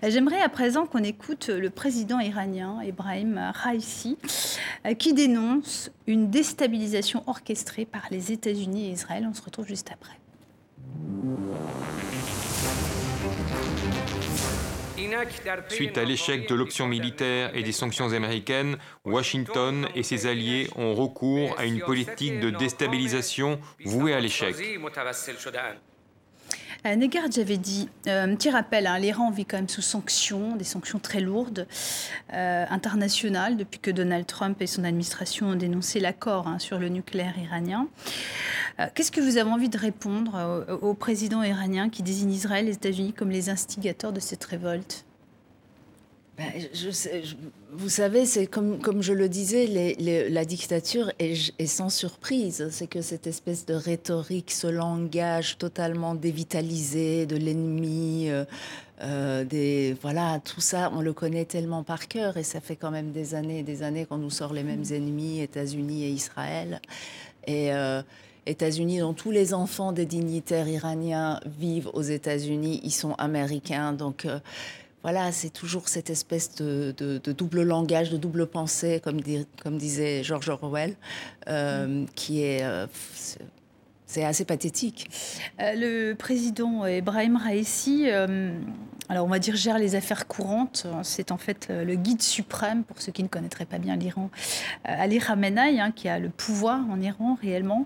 [0.03, 4.17] Euh, J'aimerais à présent qu'on écoute le président iranien, Ebrahim Raisi,
[4.87, 9.27] euh, qui dénonce une déstabilisation orchestrée par les États-Unis et Israël.
[9.31, 10.20] On se retrouve juste après.
[15.69, 20.95] Suite à l'échec de l'option militaire et des sanctions américaines, Washington et ses alliés ont
[20.95, 24.55] recours à une politique de déstabilisation vouée à l'échec.
[26.87, 30.65] Euh, Negar Javedi, euh, un petit rappel, hein, l'Iran vit quand même sous sanctions, des
[30.65, 31.67] sanctions très lourdes,
[32.33, 36.89] euh, internationales, depuis que Donald Trump et son administration ont dénoncé l'accord hein, sur le
[36.89, 37.87] nucléaire iranien.
[38.79, 42.65] Euh, Qu'est-ce que vous avez envie de répondre euh, au, président iranien qui désigne Israël
[42.65, 45.05] et les États-Unis comme les instigateurs de cette révolte?
[46.73, 47.35] Je-
[47.73, 49.67] vous savez, c'est comme, je le disais,
[50.29, 52.69] la dictature est, sans surprise.
[52.71, 58.45] C'est que cette espèce de rhétorique, ce langage totalement dévitalisé de l'ennemi, euh,
[59.03, 63.13] euh, voilà, tout ça, on le connaît tellement par cœur et ça fait quand même
[63.13, 66.81] des années et des années qu'on nous sort les mêmes ennemis, États-Unis et Israël.
[67.47, 68.03] Et euh,
[68.47, 74.27] États-Unis, dont tous les enfants des dignitaires iraniens vivent aux États-Unis, ils sont américains, donc.
[75.03, 79.21] Voilà, c'est toujours cette espèce de, de- de double langage, de double pensée, comme,
[79.79, 80.95] disait George Orwell,
[81.49, 82.87] euh, qui est, euh,
[84.11, 85.09] c'est- assez pathétique.
[85.61, 88.53] Euh, Le président Ebrahim Raisi, euh,
[89.09, 90.87] alors on va dire gère les affaires courantes.
[91.03, 94.31] C'est en fait euh, le guide suprême pour ceux qui ne connaîtraient pas bien l'Iran,
[94.85, 97.85] Ali Khamenei, hein, qui a le pouvoir en Iran réellement.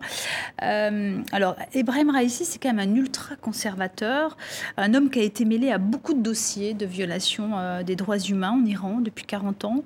[0.58, 4.36] Alors Ebrahim Raisi, c'est quand même un ultra conservateur,
[4.76, 8.52] un homme qui a été mêlé à beaucoup de dossiers de violation des droits humains
[8.62, 9.82] en Iran depuis 40 ans.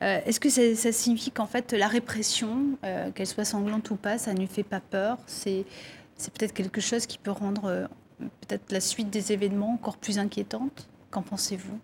[0.00, 2.48] Est-ce que ça, signifie qu'en fait la répression,
[3.14, 5.18] qu'elle soit sanglante ou pas, ça ne lui fait pas peur?
[6.16, 7.86] C'est peut-être quelque chose qui peut rendre euh,
[8.18, 10.88] peut-être la suite des événements encore plus inquiétante.
[11.10, 11.78] Qu'en pensez-vous?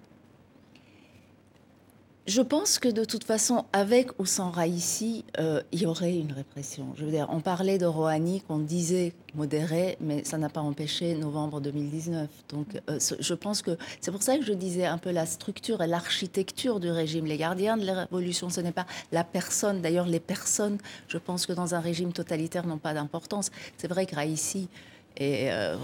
[2.26, 6.32] Je pense que de toute façon, avec ou sans Raïssi, euh, il y aurait une
[6.32, 6.92] répression.
[6.96, 11.14] Je veux dire, on parlait de Rouhani qu'on disait modéré, mais ça n'a pas empêché
[11.14, 12.28] novembre 2019.
[12.50, 15.82] Donc, euh, je pense que c'est pour ça que je disais un peu la structure
[15.82, 17.24] et l'architecture du régime.
[17.24, 19.80] Les gardiens de la révolution, ce n'est pas la personne.
[19.80, 20.78] D'ailleurs, les personnes,
[21.08, 23.50] je pense que dans un régime totalitaire, n'ont pas d'importance.
[23.78, 24.68] C'est vrai que Raïssi
[25.16, 25.76] et euh,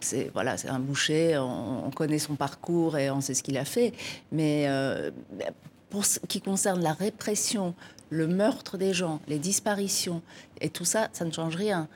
[0.00, 1.36] c'est voilà, c'est un boucher.
[1.38, 3.92] On, on connaît son parcours et on sait ce qu'il a fait.
[4.32, 5.10] Mais euh,
[5.90, 7.74] pour ce qui concerne la répression,
[8.10, 10.22] le meurtre des gens, les disparitions
[10.60, 11.88] et tout ça, ça ne change rien.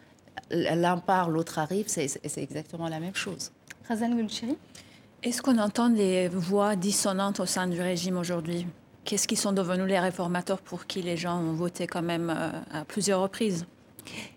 [0.51, 3.51] L'un part, l'autre arrive, c'est c'est exactement la même chose.
[3.89, 4.57] Razan Gulchiri?
[5.23, 8.67] Est-ce qu'on entend des voix dissonantes au sein du régime aujourd'hui?
[9.05, 12.51] Qu'est-ce qui sont devenus les réformateurs pour qui les gens ont voté quand même euh,
[12.81, 13.67] à plusieurs reprises?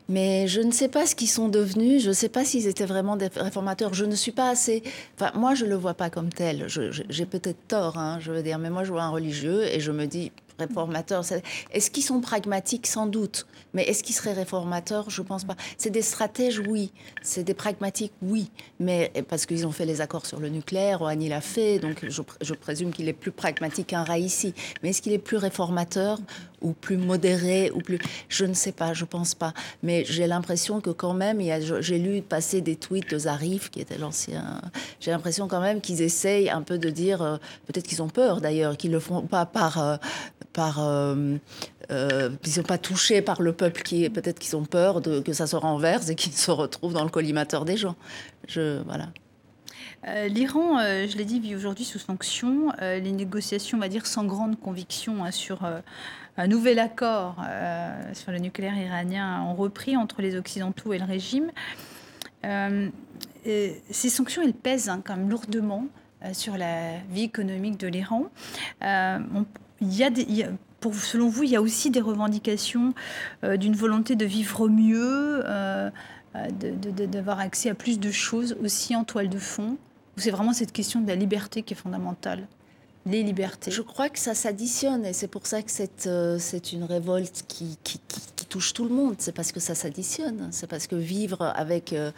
[0.10, 2.02] Mais je ne sais pas ce qu'ils sont devenus.
[2.04, 3.94] Je ne sais pas s'ils étaient vraiment des réformateurs.
[3.94, 4.82] Je ne suis pas assez.
[5.20, 6.68] Enfin, moi, je le vois pas comme tel.
[7.10, 8.58] J'ai peut-être tort, hein, je veux dire.
[8.58, 11.24] Mais moi, je vois un religieux et je me dis réformateurs.
[11.24, 12.88] c'est- Est-ce qu'ils sont pragmatiques?
[12.88, 13.46] Sans doute.
[13.74, 15.08] Mais est-ce qu'ils seraient réformateurs?
[15.10, 15.56] Je pense pas.
[15.78, 16.92] C'est des stratèges, oui.
[17.22, 18.50] C'est des pragmatiques, oui.
[18.80, 22.54] Mais parce qu'ils ont fait les accords sur le nucléaire, Rouhani l'a fait, donc je
[22.56, 24.56] présume qu'il est plus pragmatique qu'un Raïssi.
[24.82, 26.18] Mais est-ce qu'il est plus réformateur?
[26.62, 29.54] Ou plus modéré ou plus Je ne sais pas, je pense pas.
[29.84, 31.40] Mais j'ai l'impression que quand même,
[31.80, 34.62] j'ai lu passer des tweets de Zarif, qui était l'ancien.
[35.00, 38.42] J'ai l'impression quand même qu'ils essayent un peu de dire, euh, peut-être qu'ils ont peur
[38.42, 39.98] d'ailleurs, qu'ils le font pas par euh,
[40.54, 41.38] par euh,
[41.90, 45.56] ils sont pas touchés par le peuple qui peut-être qu'ils ont peur que ça se
[45.56, 47.96] renverse et qu'ils se retrouvent dans le collimateur des gens.
[48.48, 49.08] Je voilà.
[50.08, 52.72] Euh, L'Iran, euh, je l'ai dit, vit aujourd'hui sous sanctions.
[52.82, 55.60] Euh, les négociations, on va dire, sans grande conviction hein, sur
[56.38, 57.44] un nouvel accord
[58.14, 61.52] sur le nucléaire iranien ont repris entre les Occidentaux et le régime.
[62.44, 65.88] Ces sanctions, elles pèsent hein, quand même lourdement
[66.34, 68.26] sur la vie économique de l'Iran.
[68.82, 70.10] Il y a
[70.94, 72.94] selon vous, il y a aussi des revendications
[73.44, 75.44] d'une volonté de vivre mieux,
[76.38, 79.78] euh, d'avoir accès à plus de choses aussi en toile de fond
[80.18, 82.48] Ou c'est vraiment cette question de la liberté qui est fondamentale
[83.06, 83.72] Les libertés?
[83.72, 87.44] Je crois que ça s'additionne et c'est pour ça que c'est euh, c'est une révolte
[87.48, 88.00] qui- qui
[88.58, 89.14] touche tout le monde.
[89.20, 90.48] C'est parce que ça s'additionne.
[90.52, 92.12] C'est parce que vivre avec, euh,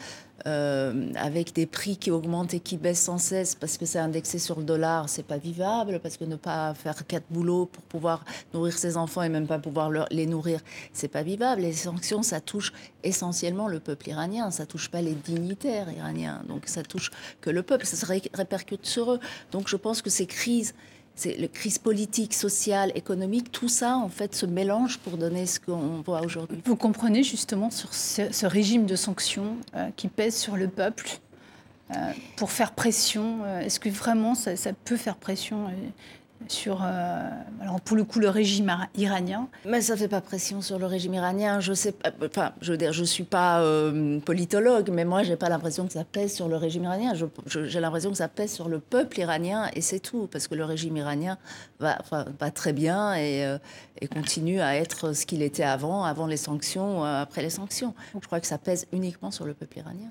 [0.47, 4.39] euh, avec des prix qui augmentent et qui baissent sans cesse parce que c'est indexé
[4.39, 5.99] sur le dollar, c'est pas vivable.
[6.01, 8.23] Parce que ne pas faire quatre boulots pour pouvoir
[8.53, 10.61] nourrir ses enfants et même pas pouvoir les nourrir,
[10.93, 11.61] c'est pas vivable.
[11.61, 12.71] Les sanctions, ça touche
[13.03, 14.49] essentiellement le peuple iranien.
[14.49, 16.41] Ça touche pas les dignitaires iraniens.
[16.47, 17.85] Donc ça touche que le peuple.
[17.85, 19.19] Ça se ré- répercute sur eux.
[19.51, 20.73] Donc je pense que ces crises
[21.19, 25.59] c'est le crise politique, sociale, économique, tout ça en fait se mélange pour donner ce
[25.59, 26.61] qu'on voit aujourd'hui.
[26.63, 31.19] Vous comprenez justement sur ce, régime de sanctions euh, qui pèse sur le peuple
[31.91, 31.95] euh,
[32.37, 33.39] pour faire pression.
[33.43, 34.53] euh, Est-ce que vraiment ça,
[34.85, 35.67] peut faire pression
[36.47, 37.29] sur, euh,
[37.61, 41.13] alors pour le coup, le régime iranien Mais ça fait pas pression sur le régime
[41.13, 41.59] iranien.
[41.59, 45.35] Je sais, pas- enfin, je veux dire, je suis pas euh, politologue, mais moi j'ai
[45.35, 47.13] pas l'impression que ça pèse sur le régime iranien.
[47.45, 50.65] J'ai l'impression que ça pèse sur le peuple iranien et c'est tout, parce que le
[50.65, 51.37] régime iranien
[51.79, 53.57] va, enfin, va très bien et, euh,
[54.01, 57.93] et continue à être ce qu'il était avant, avant les sanctions, après les sanctions.
[58.19, 60.09] Je crois que ça pèse uniquement sur le peuple iranien.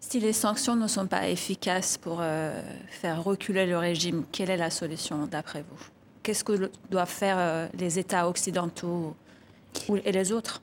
[0.00, 4.56] Si les sanctions ne sont pas efficaces pour euh, faire reculer le régime, quelle est
[4.56, 5.84] la solution d'après vous?
[6.22, 9.16] Qu'est-ce que doivent faire euh, les États occidentaux
[9.88, 10.62] ou- et les autres?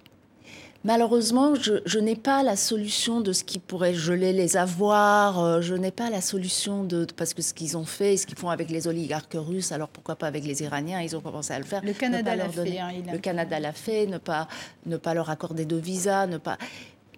[0.85, 5.39] Malheureusement, je, je n'ai pas la solution de ce qui pourrait geler les avoirs.
[5.41, 8.37] euh, Je n'ai pas la solution de parce que ce qu'ils ont fait, ce qu'ils
[8.37, 11.59] font avec les oligarques russes, alors pourquoi pas avec les Iraniens Ils ont commencé à
[11.59, 11.81] le faire.
[11.85, 12.55] Le Canada l'a fait.
[12.55, 14.05] donner- hein, il a- Le Canada l'a fait.
[14.07, 14.47] Ne pas
[14.85, 16.57] ne pas leur accorder de visa, ne pas.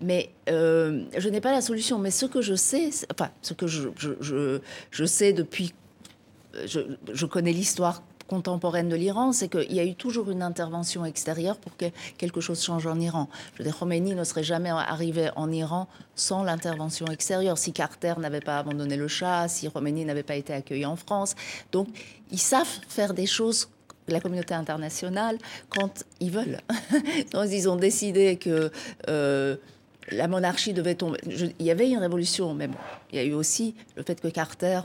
[0.01, 1.99] Mais euh, je n'ai pas la solution.
[1.99, 4.60] Mais ce que je sais, enfin ce que je, je,
[4.91, 5.73] je, sais depuis,
[6.65, 6.81] je,
[7.13, 11.58] je connais l'histoire contemporaine de l'Iran, c'est qu'il y a eu toujours une intervention extérieure
[11.58, 11.86] pour que
[12.17, 13.29] quelque chose change en Iran.
[13.53, 17.58] Je veux dire, Khomeini ne serait jamais arrivé en Iran sans l'intervention extérieure.
[17.58, 21.36] Si Carter n'avait pas abandonné le Shah, si Khomeini n'avait pas été accueilli en France.
[21.71, 21.88] Donc,
[22.31, 23.69] ils savent faire des choses
[24.08, 25.38] la communauté internationale
[25.69, 26.60] quand ils veulent.
[27.31, 28.71] Donc, ils ont décidé que
[29.10, 29.55] euh,
[30.11, 31.19] la monarchie devait tomber.
[31.59, 32.77] Il y avait une révolution, mais bon,
[33.11, 34.81] il y a eu aussi le fait que Carter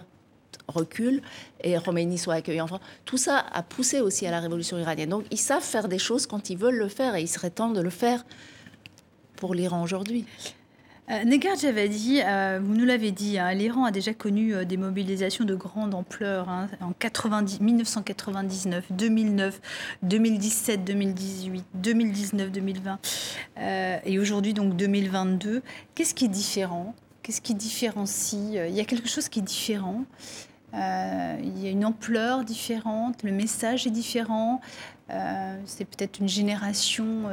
[0.69, 1.23] recule
[1.63, 2.81] et Khomeini soit accueilli en France.
[3.05, 5.11] Tout ça a poussé aussi à la révolution iranienne.
[5.11, 7.71] Donc ils savent faire des choses quand ils veulent le faire et il serait temps
[7.71, 8.25] de le faire
[9.37, 10.27] pour l'Iran aujourd'hui.
[11.11, 14.77] Euh, Negar Javadi, euh, vous nous l'avez dit, hein, l'Iran a déjà connu euh, des
[14.77, 19.61] mobilisations de grande ampleur hein, en 90 1999, 2009,
[20.05, 22.99] 2017, 2018, 2019, 2020
[23.59, 25.63] euh, et aujourd'hui donc 2022.
[25.97, 26.95] Qu'est-ce qui est différent?
[27.23, 30.05] Qu'est-ce qui différencie Il y a quelque chose qui est différent?
[30.73, 34.61] Il y a une ampleur différente, le message est différent.
[35.67, 37.25] C'est peut-être une génération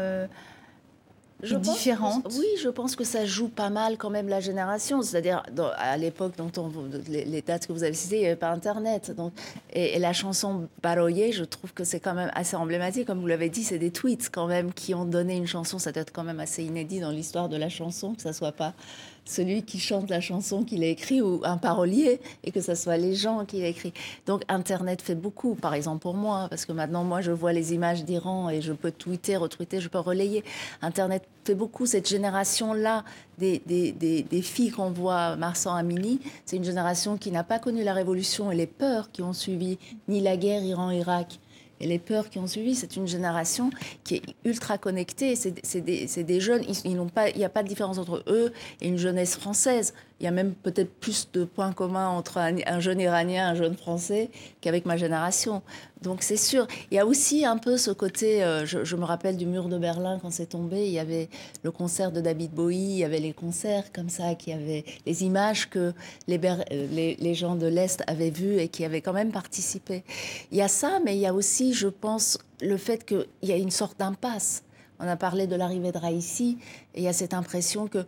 [1.43, 2.37] Je pense-.
[2.37, 5.01] Oui, je pense que ça joue pas mal quand même la génération.
[5.01, 5.43] C'est-à-dire,
[5.77, 6.71] à l'époque dont on,
[7.07, 9.11] les, les dates que vous avez citées, il n'y avait pas Internet.
[9.15, 9.33] Donc,
[9.71, 13.05] et, et la chanson Baroyer, je trouve que c'est quand même assez emblématique.
[13.05, 15.77] Comme vous l'avez dit, c'est des tweets quand même qui ont donné une chanson.
[15.77, 18.51] Ça doit être quand même assez inédit dans l'histoire de la chanson, que ça soit
[18.51, 18.73] pas
[19.27, 22.97] celui qui chante la chanson qu'il a écrit ou un parolier et que ce soit
[22.97, 23.93] les gens qui écrit.
[24.25, 27.73] Donc Internet fait beaucoup, par exemple pour moi, parce que maintenant moi je vois les
[27.73, 30.43] images d'Iran et je peux tweeter, retweeter, je peux relayer.
[30.81, 31.85] Internet fait beaucoup.
[31.85, 33.03] Cette génération-là
[33.37, 37.59] des, des, des, des filles qu'on voit Marsan Amini, c'est une génération qui n'a pas
[37.59, 41.39] connu la révolution et les peurs qui ont suivi, ni la guerre Iran-Irak.
[41.79, 43.69] Et les peurs qui ont suivi, c'est une génération
[44.03, 45.35] qui est ultra connectée.
[45.35, 46.97] C'est des, jeunes, il
[47.37, 49.93] n'y a pas de différence entre eux et une jeunesse française.
[50.19, 53.55] Il y a même peut-être plus de points communs entre un, un jeune Iranien, un
[53.55, 55.61] jeune Français qu'avec ma génération.
[56.01, 56.67] Donc c'est sûr.
[56.91, 59.77] Il y a aussi un peu ce côté, euh, je, me rappelle du mur de
[59.77, 61.29] Berlin quand c'est tombé, il y avait
[61.63, 65.23] le concert de David Bowie, il y avait les concerts comme ça, qui avaient les
[65.23, 65.93] images que
[66.27, 70.03] les, euh, les gens de l'Est avaient vues et qui avaient quand même participé.
[70.51, 73.51] Il y a ça, mais il y a aussi, je pense, le fait qu'il y
[73.51, 74.63] a une sorte d'impasse.
[74.99, 76.57] On a parlé de l'arrivée de Raïssi,
[76.95, 78.05] et il y a cette impression que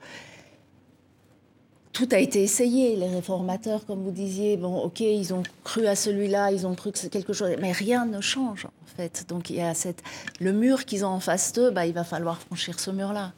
[1.93, 2.95] tout a été essayé.
[2.95, 6.91] Les réformateurs, comme vous disiez, bon, ok, ils ont cru à celui-là, ils ont cru
[6.91, 9.25] que c'est quelque chose, mais rien ne change en fait.
[9.27, 10.03] Donc il y a cette,
[10.39, 13.33] le mur qu'ils ont en face d'eux, bah, il va falloir franchir ce mur-là.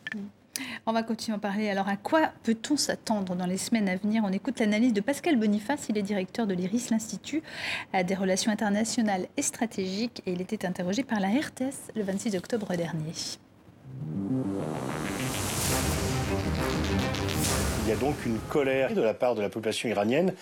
[0.86, 1.70] On va continuer à parler.
[1.70, 4.24] Alors, à quoi peut-on s'attendre dans les semaines à venir?
[4.26, 5.88] On écoute l'analyse de Pascal Boniface.
[5.90, 7.42] Il est directeur de l'IRIS, l'Institut
[8.06, 12.76] des relations internationales et stratégiques, et il était interrogé par la RTS le 26 octobre
[12.76, 13.14] dernier.
[17.84, 20.34] Il y a donc une colère de la part de la population iranienne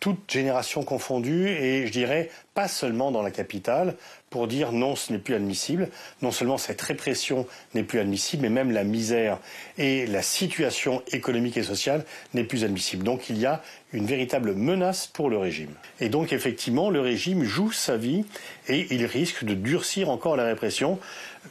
[0.00, 3.96] toute génération confondue, et je dirais pas seulement dans la capitale,
[4.30, 5.88] pour dire non, ce n'est plus admissible.
[6.22, 9.38] Non seulement cette répression n'est plus admissible, mais même la misère
[9.76, 12.04] et la situation économique et sociale
[12.34, 13.04] n'est plus admissible.
[13.04, 13.62] Donc il y a
[13.92, 15.72] une véritable menace pour le régime.
[15.98, 18.24] Et donc effectivement, le régime joue sa vie
[18.68, 20.98] et il risque de durcir encore la répression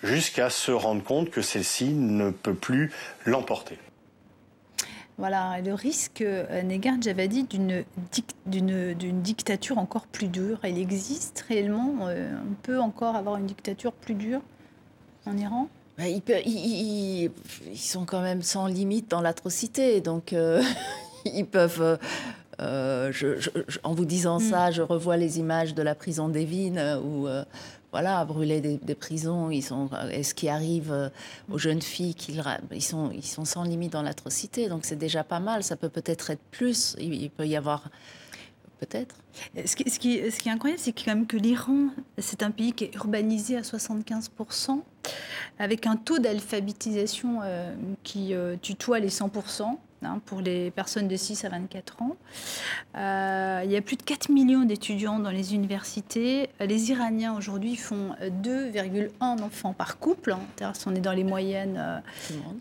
[0.04, 2.92] jusqu'à se rendre compte que celle-ci ne peut plus
[3.26, 3.78] l'emporter.
[5.18, 10.60] Voilà, le risque, euh, Negar Javadi, d'une dictature encore plus dure.
[10.64, 14.42] Il existe réellement, euh, on peut encore avoir une dictature plus dure
[15.26, 15.70] en Iran?
[15.98, 17.32] Bah, ils,
[17.76, 20.62] sont quand même sans limite dans l'atrocité, donc euh,
[21.26, 21.98] ils peuvent...
[22.60, 24.44] en vous disant mm.
[24.44, 27.28] ça, je revois les images de la prison d'Evin où
[27.92, 29.50] voilà, brûler des, prisons.
[29.50, 31.10] Et ce qui arrive euh,
[31.50, 32.16] aux jeunes filles,
[32.72, 34.68] ils, sont, ils sont sans limite dans l'atrocité?
[34.68, 35.64] Donc c'est déjà pas mal.
[35.64, 36.96] Ça peut peut-être être plus.
[37.00, 37.90] Il, peut y avoir.
[38.80, 39.16] Peut-être.
[39.66, 41.88] Ce qui, ce, qui, ce qui, est incroyable, c'est quand même que l'Iran,
[42.20, 44.82] c'est un pays qui est urbanisé à 75%,
[45.58, 47.74] avec un taux d'alphabétisation euh,
[48.04, 49.78] qui euh, tutoie les 100%.
[50.04, 52.16] Hein, pour les personnes de 6 à 24 ans.
[52.96, 56.50] Euh, il y a plus de 4 millions d'étudiants dans les universités.
[56.60, 60.34] Les Iraniens aujourd'hui font 2,1 enfants par couple.
[60.34, 62.00] Hein, on est dans les moyennes euh,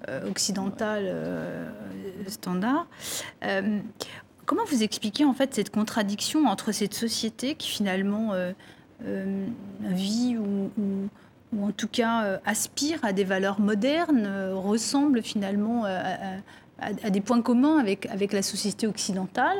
[0.08, 1.14] euh, occidentales
[2.26, 2.86] standards.
[4.46, 8.32] Comment vous expliquez en fait cette contradiction entre cette société qui finalement
[9.80, 10.70] vit ou,
[11.60, 15.84] en tout cas aspire à des valeurs modernes, ressemble finalement
[16.78, 19.58] à des points communs avec, avec la société occidentale.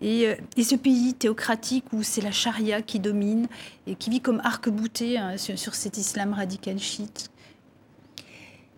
[0.00, 3.46] Et, euh, et ce pays théocratique où c'est la charia qui domine
[3.86, 7.30] et qui vit comme arc-bouté hein, sur, cet islam radical chiite?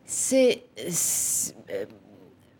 [0.05, 0.65] C'est.
[1.71, 1.85] Euh,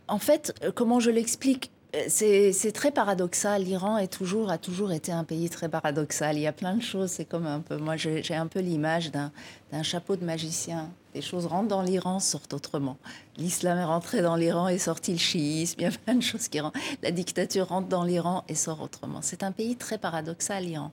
[0.09, 1.71] en fait, comment je l'explique?
[2.09, 3.63] C'est très paradoxal.
[3.63, 6.37] L'Iran a toujours été un pays très paradoxal.
[6.37, 7.11] Il y a plein de choses.
[7.11, 7.77] C'est comme un peu.
[7.77, 10.91] Moi, j'ai un peu l'image d'un chapeau de magicien.
[11.15, 12.99] Les choses rentrent dans l'Iran, sortent autrement.
[13.39, 15.77] L'islam est rentré dans l'Iran et sorti le chiisme.
[15.81, 16.79] Il y a plein de choses qui rentrent.
[17.03, 19.21] La dictature rentre dans l'Iran et sort autrement.
[19.23, 20.93] C'est un pays très paradoxal, l'Iran.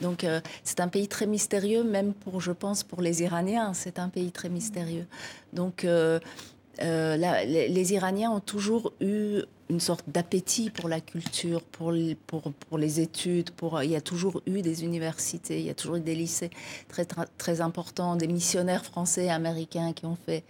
[0.00, 3.72] Donc, euh, c'est un pays très mystérieux, même pour, je pense, pour les Iraniens.
[3.74, 5.06] C'est un pays très mystérieux.
[5.52, 6.18] Donc, euh,
[6.82, 11.94] euh, les, Iraniens ont toujours eu une sorte d'appétit pour la culture, pour,
[12.26, 13.50] pour, pour, les études.
[13.50, 16.50] Pour, il y a toujours eu des universités, il y a toujours eu des lycées
[16.88, 17.06] très,
[17.38, 20.44] très importants, des missionnaires français et américains qui ont fait.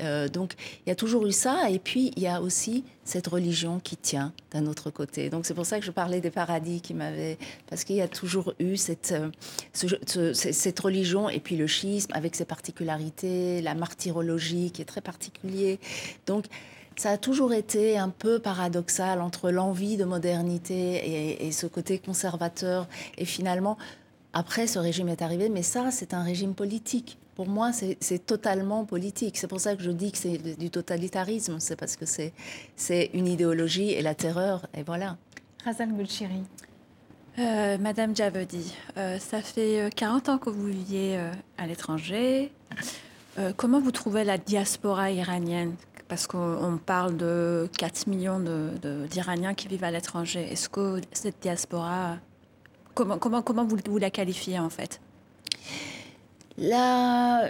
[0.00, 0.54] Euh, donc,
[0.86, 1.68] il y a toujours eu ça.
[1.70, 5.30] Et puis, il y a aussi cette religion qui tient d'un autre côté.
[5.30, 7.38] Donc, c'est pour ça que je parlais des paradis qui m'avaient.
[7.68, 12.36] Parce qu'il y a toujours eu cette, euh, cette religion et puis le schisme avec
[12.36, 15.80] ses particularités, la martyrologie qui est très particulier.
[16.26, 16.46] Donc,
[17.00, 22.88] ça a toujours été un peu paradoxal entre l'envie de modernité et, ce côté conservateur.
[23.16, 23.78] Et finalement,
[24.34, 27.16] après, ce régime est arrivé, mais ça, c'est un régime politique.
[27.36, 29.38] Pour moi, c'est totalement politique.
[29.38, 31.58] C'est pour ça que je dis que c'est du totalitarisme.
[31.58, 35.16] C'est parce que c'est une idéologie et la terreur, et voilà.
[35.64, 36.42] Razan Gulchiri.
[37.38, 41.18] Euh, Madame Javedi, euh, ça fait 40 euh, ans que vous viviez
[41.56, 42.52] à l'étranger.
[43.56, 45.76] comment vous trouvez la diaspora iranienne?
[46.10, 48.42] Parce qu'on parle de 4 millions
[49.08, 50.44] d'Iraniens qui vivent à l'étranger.
[50.50, 52.16] Est-ce que cette diaspora,
[52.94, 55.00] comment, vous la qualifiez en fait?
[56.58, 57.48] Là,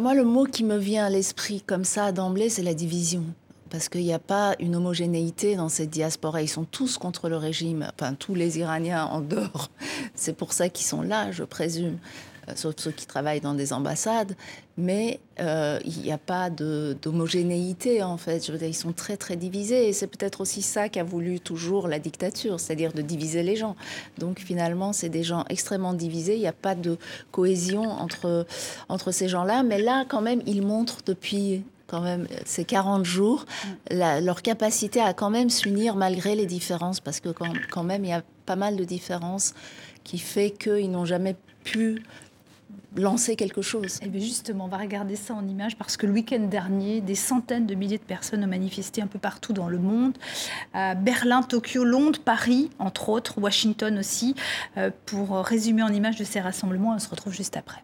[0.00, 3.24] moi, le mot qui me vient à l'esprit comme ça d'emblée, c'est la division.
[3.68, 6.40] Parce qu'il n'y a pas une homogénéité dans cette diaspora.
[6.40, 9.70] Ils sont tous contre le régime, enfin tous les Iraniens en dehors.
[10.14, 11.98] C'est pour ça qu'ils sont là, je présume.
[12.48, 14.34] Euh, sauf ceux qui travaillent dans des ambassades,
[14.76, 18.46] mais euh, il n'y a pas d'homogénéité en fait.
[18.46, 21.40] Je veux dire, ils sont très très divisés et c'est peut-être aussi ça qu'a voulu
[21.40, 23.76] toujours la dictature, c'est-à-dire de diviser les gens.
[24.18, 26.34] Donc finalement, c'est des gens extrêmement divisés.
[26.34, 26.96] Il n'y a pas de
[27.32, 28.46] cohésion entre
[28.88, 33.46] entre ces gens-là, mais là quand même, ils montrent depuis quand même ces 40 jours,
[33.90, 38.10] leur capacité à quand même s'unir malgré les différences, parce que quand, quand, même il
[38.10, 39.54] y a pas mal de différences
[40.04, 41.34] qui fait qu'ils n'ont jamais
[41.64, 42.02] pu
[42.96, 44.00] lancer quelque chose.
[44.02, 47.66] Eh justement, on va regarder ça en image parce que le week-end dernier, des centaines
[47.66, 50.16] de milliers de personnes ont manifesté un peu partout dans le monde.
[50.74, 54.34] À Berlin, Tokyo, Londres, Paris, entre autres, Washington aussi.
[54.76, 57.82] Euh, pour résumer en image de ces rassemblements, on se retrouve juste après.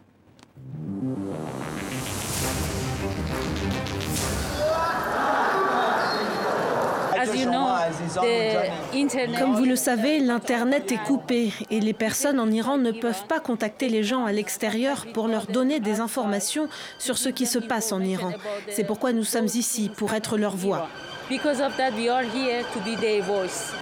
[9.39, 13.39] Comme vous le savez, l'Internet est coupé et les personnes en Iran ne peuvent pas
[13.39, 16.67] contacter les gens à l'extérieur pour leur donner des informations
[16.99, 18.31] sur ce qui se passe en Iran.
[18.69, 20.87] C'est pourquoi nous sommes ici, pour être leur voix.
[21.27, 23.73] Because of that, we are here to be their voice.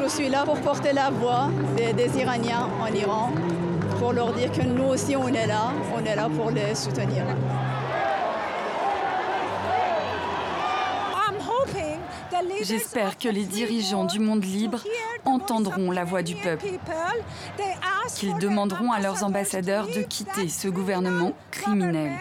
[0.00, 3.32] Je suis là pour porter la voix des, des Iraniens en Iran,
[3.98, 7.24] pour leur dire que nous aussi on est là, on est là pour les soutenir.
[12.62, 14.82] J'espère que les dirigeants du monde libre
[15.24, 16.66] entendront la voix du peuple,
[18.14, 22.12] qu'ils demanderont à leurs ambassadeurs de quitter ce gouvernement criminel.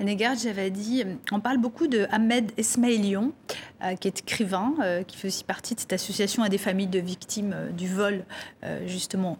[0.00, 3.32] Negar Javadi, on parle beaucoup de Ahmed Esmailion,
[3.82, 6.86] euh, qui est écrivain, euh, qui fait aussi partie de cette association à des familles
[6.86, 8.24] de victimes euh, du vol,
[8.86, 9.38] justement,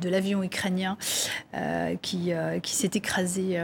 [0.00, 0.98] de l'avion ukrainien
[2.02, 3.58] qui, qui s'est écrasé,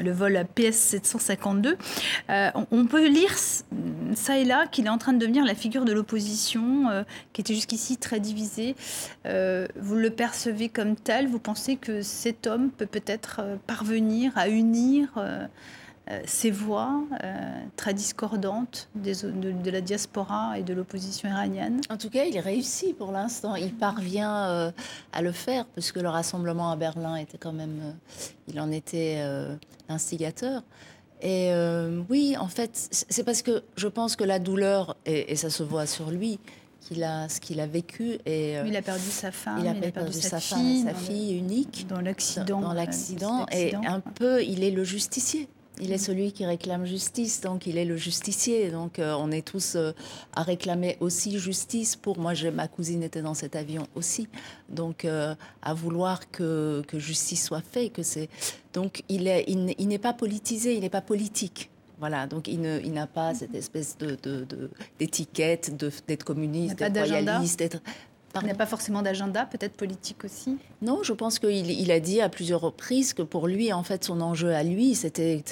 [0.00, 1.74] le vol PS-752.
[2.70, 3.34] On, peut lire
[4.14, 7.54] ça et là qu'il est en train de devenir la figure de l'opposition, qui était
[7.54, 8.76] jusqu'ici très divisée.
[9.24, 11.26] vous le percevez comme tel?
[11.26, 15.08] Vous pensez que cet homme peut peut-être parvenir à unir
[15.41, 15.41] euh,
[16.24, 22.24] ces voix euh, très discordantes de, la diaspora et de l'opposition iranienne En tout cas,
[22.24, 23.54] il réussit pour l'instant.
[23.54, 24.72] Il parvient euh,
[25.12, 27.94] à le faire, puisque le rassemblement à Berlin était quand même.
[28.48, 29.24] il en était
[29.88, 30.62] l'instigateur.
[31.22, 31.52] Et
[32.10, 35.86] oui, en fait, c'est parce que je pense que la douleur, et, ça se voit
[35.86, 36.40] sur lui,
[36.82, 38.18] qu'il a, ce qu'il a vécu.
[38.26, 41.86] Et, il a perdu sa femme, il a, perdu, sa, fille, sa fille unique.
[41.88, 42.60] Dans l'accident.
[42.60, 43.46] Dans, l'accident.
[43.52, 45.48] Et un peu, il est le justicier.
[45.80, 48.70] Il est celui qui réclame justice, donc il est le justicier.
[48.70, 49.92] Donc euh, on est tous euh,
[50.34, 52.34] à réclamer aussi justice pour moi.
[52.52, 54.28] Ma cousine était dans cet avion aussi,
[54.68, 57.92] donc euh, à vouloir que, justice soit faite.
[57.92, 58.28] Que c'est
[58.74, 61.70] donc il est il, n'est pas politisé, il n'est pas politique.
[62.02, 64.18] Voilà, donc il, n'a pas cette espèce de,
[64.98, 65.76] d'étiquette
[66.08, 67.80] d'être communiste, d'être royaliste, d'être
[68.40, 72.20] il n'a pas forcément d'agenda, peut-être politique aussi Non, je pense qu'il il a dit
[72.20, 75.44] à plusieurs reprises que pour lui, en fait, son enjeu à lui, c'était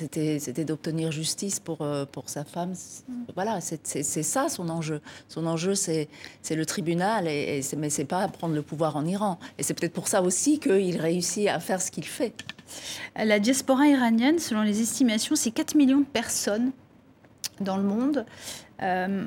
[0.65, 2.73] d'obtenir justice pour, euh, pour sa femme.
[2.73, 3.13] Mm.
[3.37, 5.01] Voilà, c'est ça son enjeu.
[5.29, 6.09] Son enjeu, c'est
[6.51, 9.39] le tribunal, et, et mais c'est pas prendre le pouvoir en Iran.
[9.59, 12.33] Et c'est peut-être pour ça aussi qu'il réussit à faire ce qu'il fait.
[13.17, 16.73] La diaspora iranienne, selon les estimations, c'est 4 millions de personnes
[17.61, 18.27] dans le monde.
[18.83, 19.27] Euh,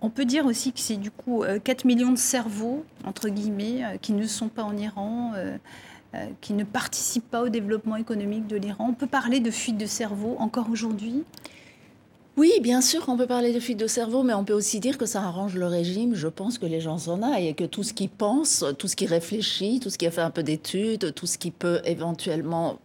[0.00, 3.84] on, peut dire aussi que c'est du coup 4 euh, millions de cerveaux, entre guillemets,
[3.84, 5.32] euh, qui ne sont pas en Iran,
[6.40, 8.86] qui ne participent pas au développement économique de l'Iran.
[8.88, 11.24] On peut parler de fuite de cerveau encore aujourd'hui?
[12.36, 14.98] Oui, bien sûr qu'on peut parler de fuite de cerveau, mais on peut aussi dire
[14.98, 16.14] que ça arrange le régime.
[16.14, 18.96] Je pense que les gens s'en aillent et que tout ce qui pense, tout ce
[18.96, 22.78] qui réfléchit, tout ce qui a fait un peu d'études, tout ce qui peut éventuellement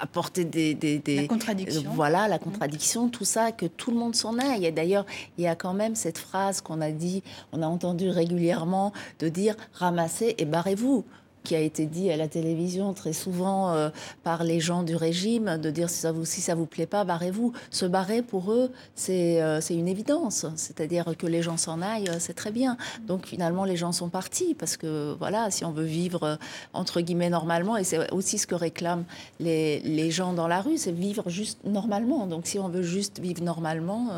[0.00, 1.90] apporter des, des, La contradiction.
[1.94, 4.64] voilà, la contradiction, tout ça, que tout le monde s'en aille.
[4.64, 5.04] Et d'ailleurs,
[5.36, 7.22] il y a quand même cette phrase qu'on a dit,
[7.52, 11.04] on a entendu régulièrement, de dire ramassez et barrez-vous
[11.44, 13.90] qui a été dit à la télévision très souvent euh,
[14.22, 17.04] par les gens du régime, de dire si ça vous, si ça vous plaît pas,
[17.04, 17.52] barrez-vous.
[17.70, 20.46] Se barrer pour eux, c'est euh, une évidence.
[20.56, 22.76] C'est-à-dire que les gens s'en aillent, euh, c'est très bien.
[23.06, 26.38] Donc finalement, les gens sont partis parce que voilà, si on veut vivre
[26.72, 29.04] entre guillemets normalement, et c'est aussi ce que réclament
[29.38, 32.26] les, les gens dans la rue, c'est vivre juste normalement.
[32.26, 34.08] Donc si on veut juste vivre normalement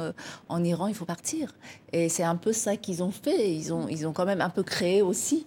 [0.49, 1.55] en Iran, il faut partir.
[1.93, 3.53] Et c'est un peu ça qu'ils ont fait.
[3.55, 5.47] Ils ont, ils ont quand même un peu créé aussi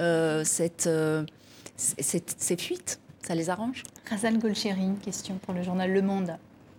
[0.00, 1.24] euh, euh,
[1.76, 3.00] cette, ces fuites.
[3.22, 3.82] Ça les arrange?
[4.08, 6.36] Razan Golcheri, question pour le journal Le Monde.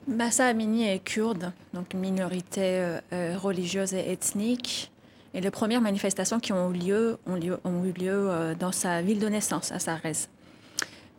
[0.07, 4.91] Massa Amini est kurde, donc minorité euh, religieuse et ethnique.
[5.34, 9.28] Et les premières manifestations qui ont eu lieu ont, eu lieu dans sa ville de
[9.28, 10.13] naissance, à Sarez.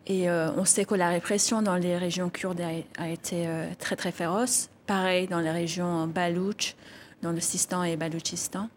[0.07, 3.46] Et on sait que la répression dans les régions kurdes a, a été
[3.78, 4.70] très très féroce.
[4.86, 6.74] Pareil dans les régions Balouch,
[7.22, 8.70] dans le Sistan et Baloutchistan.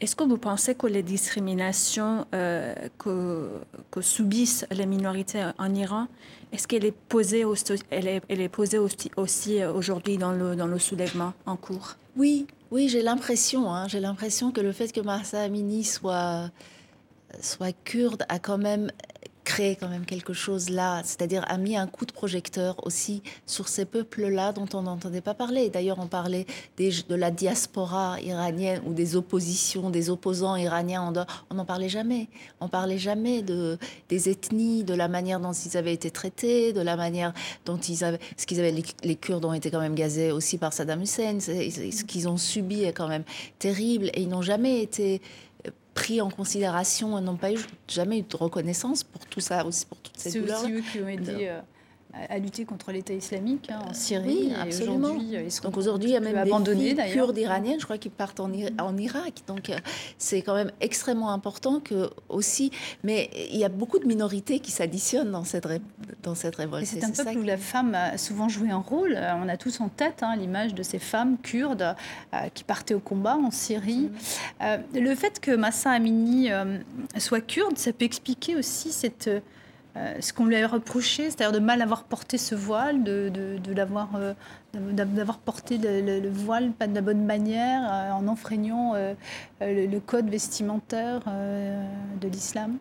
[0.00, 3.50] Est-ce que vous pensez que les discriminations euh, que,
[4.00, 6.06] subissent les minorités en Iran,
[6.52, 11.96] est-ce qu'elle est posée, aussi, aujourd'hui dans le, dans le soulèvement en cours?
[12.16, 13.72] Oui, oui, j'ai l'impression.
[13.72, 16.50] Hein, j'ai l'impression que le fait que Marsa Amini soit,
[17.40, 18.92] soit kurde a quand même
[19.48, 23.66] créé quand même quelque chose là, c'est-à-dire a mis un coup de projecteur aussi sur
[23.68, 25.70] ces peuples-là dont on n'entendait pas parler.
[25.70, 26.44] D'ailleurs, on parlait
[26.76, 31.14] des, de la diaspora iranienne ou des oppositions, des opposants iraniens.
[31.48, 32.28] On n'en parlait jamais.
[32.60, 33.78] On parlait jamais de,
[34.10, 37.32] des ethnies, de la manière dont ils avaient été traités, de la manière
[37.64, 38.20] dont ils avaient...
[38.36, 41.38] Ce qu'ils avaient, les, Kurdes ont été quand même gazés aussi par Saddam Hussein.
[41.40, 43.24] Ce qu'ils ont subi est quand même
[43.58, 45.22] terrible et ils n'ont jamais été
[45.98, 49.98] pris en considération n'ont pas eu, jamais eu de reconnaissance pour tout ça, aussi pour
[49.98, 50.60] toutes ces douleurs.
[50.60, 51.60] C'est aussi eux qui ont euh,
[52.14, 54.48] à lutter contre l'État islamique hein, en Syrie.
[54.48, 55.16] Oui, absolument.
[55.32, 58.40] Euh, donc aujourd'hui, il y a même abandonné, des Kurdes iraniennes, je crois, qui partent
[58.40, 58.50] en,
[58.80, 59.42] en Irak.
[59.46, 59.76] Donc euh,
[60.16, 62.70] c'est quand même extrêmement important que aussi.
[63.04, 65.68] Mais il y a beaucoup de minorités qui s'additionnent dans cette
[66.22, 66.86] dans cette révolte.
[66.86, 69.14] C'est un peuple où la femme a souvent joué un rôle.
[69.14, 71.94] Euh, on a tous en tête hein, l'image de ces femmes kurdes
[72.54, 74.10] qui partaient au combat en Syrie.
[74.60, 76.50] le fait que Massa Amini
[77.18, 79.30] soit kurde, ça peut expliquer aussi cette
[79.98, 83.72] euh, ce qu'on lui a reproché, c'est-à-dire de mal avoir porté ce voile, de, de,
[83.72, 84.34] l'avoir, euh,
[84.74, 88.94] d'avoir porté le, voile pas de la bonne manière, euh, en enfreignant
[89.60, 91.22] le, code vestimentaire
[92.20, 92.78] de l'islam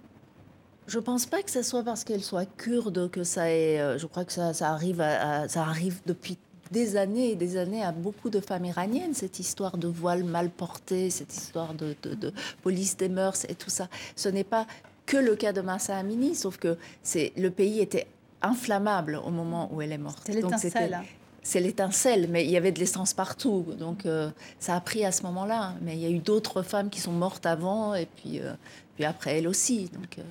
[0.87, 3.99] je pense pas que ce soit parce qu'elle soit kurde que ça est.
[3.99, 5.03] je crois que ça, ça arrive,
[5.49, 6.37] ça arrive depuis
[6.71, 10.49] des années et des années à beaucoup de femmes iraniennes, cette histoire de voile mal
[10.49, 12.31] porté, cette histoire de, de,
[12.63, 13.89] police des mœurs et tout ça.
[14.15, 14.65] Ce n'est pas
[15.07, 18.05] que le cas de Massa Amini, sauf que c'est le pays était
[18.43, 20.21] inflammable au moment où elle est morte.
[20.25, 20.99] C'est l'étincelle.
[21.41, 23.65] C'est l'étincelle, mais il y avait de l'essence partout.
[23.79, 24.29] Donc euh,
[24.59, 25.75] ça a pris à ce moment-là.
[25.81, 28.51] Mais il y a eu d'autres femmes qui sont mortes avant et puis, euh,
[28.95, 29.89] puis après elle aussi.
[29.93, 30.23] Donc, euh.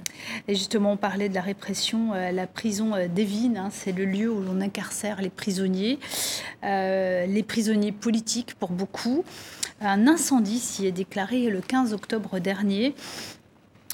[0.46, 2.12] Et justement, on parlait de la répression.
[2.12, 5.98] la prison d'Evin, hein, c'est le lieu où l'on incarcère les prisonniers,
[6.62, 9.24] les prisonniers politiques pour beaucoup.
[9.80, 12.94] Un incendie s'y est déclaré le 15 octobre dernier.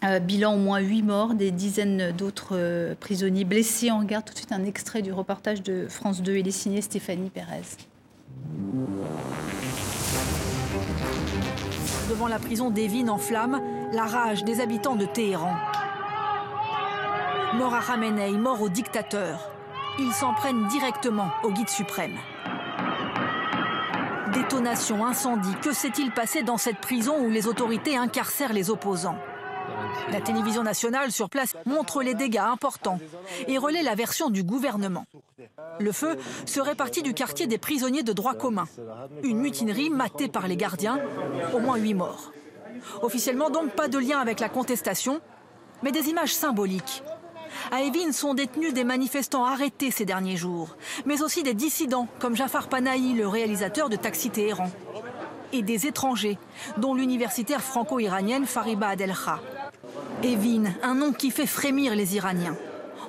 [0.05, 3.93] Euh, bilan au moins 8 morts, des dizaines d'autres euh, prisonniers blessés.
[3.93, 6.39] On regarde tout de suite un extrait du reportage de France 2.
[6.39, 7.63] Il est signé Stéphanie Pérez.
[12.11, 13.61] Devant la prison d'Evin en flammes,
[13.93, 15.55] la rage des habitants de Téhéran.
[17.55, 19.53] Mort à Khamenei, mort au dictateur.
[20.01, 22.17] Ils s'en prennent directement au guide suprême.
[24.33, 29.19] Détonation, incendie, que s'est-il passé dans cette prison où les autorités incarcèrent les opposants?
[30.11, 32.99] La télévision nationale sur place montre les dégâts importants
[33.49, 35.07] et relaie la version du gouvernement.
[35.78, 36.16] Le feu
[36.47, 38.66] serait parti du quartier des prisonniers de droit commun.
[39.22, 41.01] Une mutinerie matée par les gardiens,
[41.55, 42.32] au moins huit morts.
[43.03, 45.20] Officiellement donc pas de lien avec la contestation,
[45.82, 47.03] mais des images symboliques.
[47.70, 52.34] À Evin sont détenus des manifestants arrêtés ces derniers jours, mais aussi des dissidents comme
[52.34, 54.70] Jafar Panahi, le réalisateur de Taxi Téhéran,
[55.53, 56.38] et des étrangers,
[56.78, 59.40] dont l'universitaire franco-iranienne Fariba Adelkha.
[60.25, 62.57] Evin, un nom qui fait frémir les Iraniens.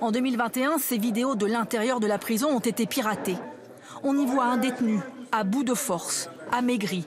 [0.02, 3.38] En 2021, ces vidéos de l'intérieur de la prison ont été piratées.
[4.04, 5.00] On y voit un détenu,
[5.32, 7.06] à bout de force, amaigri,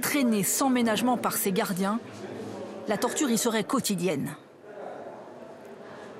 [0.00, 2.00] traîné sans ménagement par ses gardiens.
[2.88, 4.30] La torture y serait quotidienne.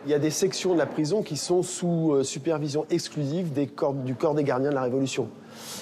[0.05, 4.15] Il y a des sections de la prison qui sont sous euh, supervision exclusive du
[4.15, 5.29] corps des gardiens de la Révolution.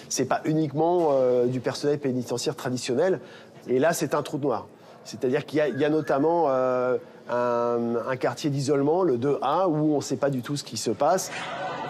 [0.09, 3.20] Ce n'est pas uniquement euh, du personnel pénitentiaire traditionnel.
[3.66, 4.68] Et là, c'est un trou noir.
[5.05, 6.98] C'est-à-dire qu'il y, a notamment euh,
[7.28, 10.90] un, quartier d'isolement, le 2A, où on ne sait pas du tout ce qui se
[10.90, 11.30] passe.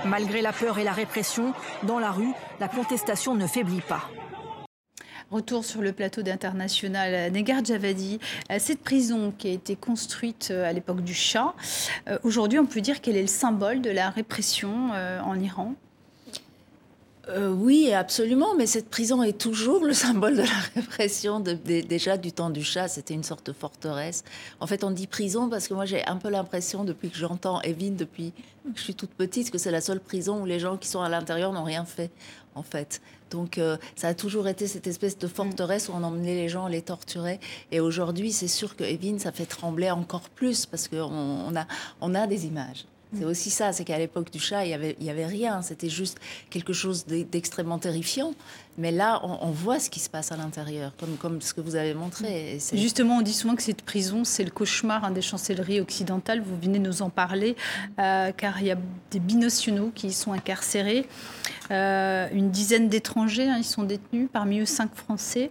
[0.05, 1.53] Malgré la peur et la répression,
[1.83, 4.03] dans la rue, la contestation ne faiblit pas.
[5.31, 7.31] Retour sur le plateau d'International.
[7.31, 8.19] Negar Javadi,
[8.51, 11.55] euh, cette prison qui a été construite euh, à l'époque du Shah,
[12.25, 15.75] aujourd'hui on peut dire qu'elle est le symbole de la répression en Iran
[17.29, 21.41] euh, oui, absolument, mais cette prison est toujours le symbole de la répression.
[21.41, 24.25] déjà du temps du chat, c'était une sorte de forteresse.
[24.59, 27.61] En fait, on dit prison parce que moi j'ai un peu l'impression, depuis que j'entends
[27.61, 28.33] Evin, depuis
[28.65, 31.03] que je suis toute petite, que c'est la seule prison où les gens qui sont
[31.03, 32.11] à l'intérieur n'ont rien fait,
[32.55, 33.01] en fait.
[33.31, 36.65] Donc euh, ça a toujours été cette espèce de forteresse où on emmenait les gens,
[36.65, 37.39] on les torturait.
[37.71, 41.67] Et aujourd'hui, c'est sûr que Evin, ça fait trembler encore plus parce qu'on a,
[42.01, 42.87] on a des images.
[43.13, 45.63] C'est aussi ça, c'est qu'à l'époque du chat, il n'y avait, y avait rien.
[45.63, 48.35] C'était juste quelque chose d'extrêmement terrifiant.
[48.79, 51.75] Mais là, on, voit ce qui se passe à l'intérieur, comme, comme ce que vous
[51.77, 52.59] avez montré.
[52.73, 56.41] Justement, on dit souvent que cette prison, c'est le cauchemar des chancelleries occidentales.
[56.41, 57.57] Vous venez nous en parler,
[57.99, 58.79] euh, car il y a
[59.11, 61.07] des binationaux qui y sont incarcérés.
[61.71, 65.51] Euh, une dizaine d'étrangers, hein, ils sont détenus, parmi eux cinq Français.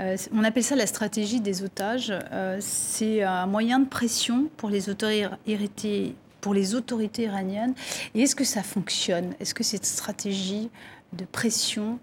[0.00, 2.12] Euh, on appelle ça la stratégie des otages.
[2.60, 7.74] c'est un moyen de pression pour les autorités pour les autorités iraniennes.
[8.14, 9.32] Et est-ce que ça fonctionne?
[9.40, 10.68] Est-ce que cette stratégie
[11.14, 11.98] de pression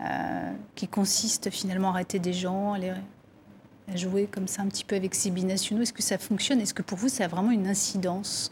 [0.00, 2.92] euh, qui consiste finalement à arrêter des gens, les,
[3.94, 6.60] jouer comme ça un petit peu avec ces binationaux Est-ce que ça fonctionne?
[6.60, 8.50] Est-ce que pour vous, ça a vraiment une incidence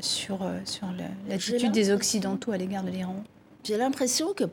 [0.00, 0.86] sur, sur
[1.28, 3.24] l'attitude des Occidentaux à l'égard de l'Iran?
[3.64, 4.44] J'ai l'impression que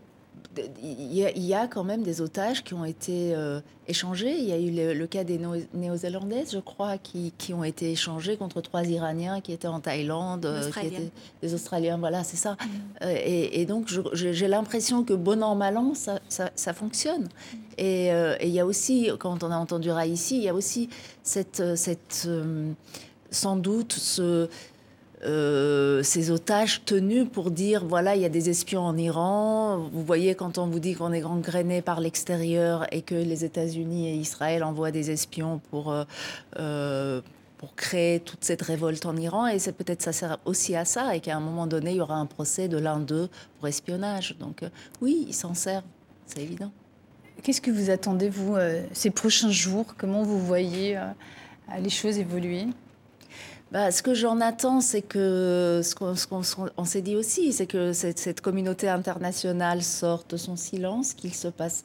[0.82, 4.36] il y, a, quand même des otages qui ont été euh, échangés.
[4.38, 5.39] Il y a eu le, cas des
[5.74, 10.72] Néo-Zélandaises, je crois, qui, ont été échangés contre trois Iraniens qui étaient en Thaïlande, euh,
[10.72, 11.97] qui étaient des Australiens.
[11.97, 12.53] Voilà, c'est ça.
[12.53, 12.68] Mm.
[13.03, 17.24] Euh, et, donc, j'ai l'impression que bon an, mal an, ça, ça, fonctionne.
[17.24, 17.58] Mm.
[17.78, 18.10] Et,
[18.43, 20.89] il y a aussi, quand on a entendu ici, il y a aussi
[21.24, 22.28] cette, cette
[23.32, 24.47] sans doute ce
[25.26, 29.89] euh, ces otages tenus pour dire voilà, il y a des espions en Iran.
[29.91, 34.09] Vous voyez, quand on vous dit qu'on est gangréné par l'extérieur et que les États-Unis
[34.09, 36.03] et Israël envoient des espions pour, euh,
[36.59, 37.21] euh,
[37.57, 41.15] pour créer toute cette révolte en Iran, et c'est peut-être ça sert aussi à ça,
[41.15, 44.36] et qu'à un moment donné, il y aura un procès de l'un d'eux pour espionnage.
[44.39, 44.63] Donc
[45.01, 45.84] oui, il s'en sert,
[46.28, 46.71] c'est évident.
[47.43, 48.55] Qu'est-ce que vous attendez, vous,
[48.93, 49.95] ces prochains jours?
[49.97, 50.97] Comment vous voyez
[51.80, 52.67] les choses évoluer?
[53.76, 58.39] Bah, ce que j'en attends, c'est que ce qu'on s'est dit aussi, c'est que cette,
[58.39, 61.84] communauté internationale sorte de son silence, qu'il se passe,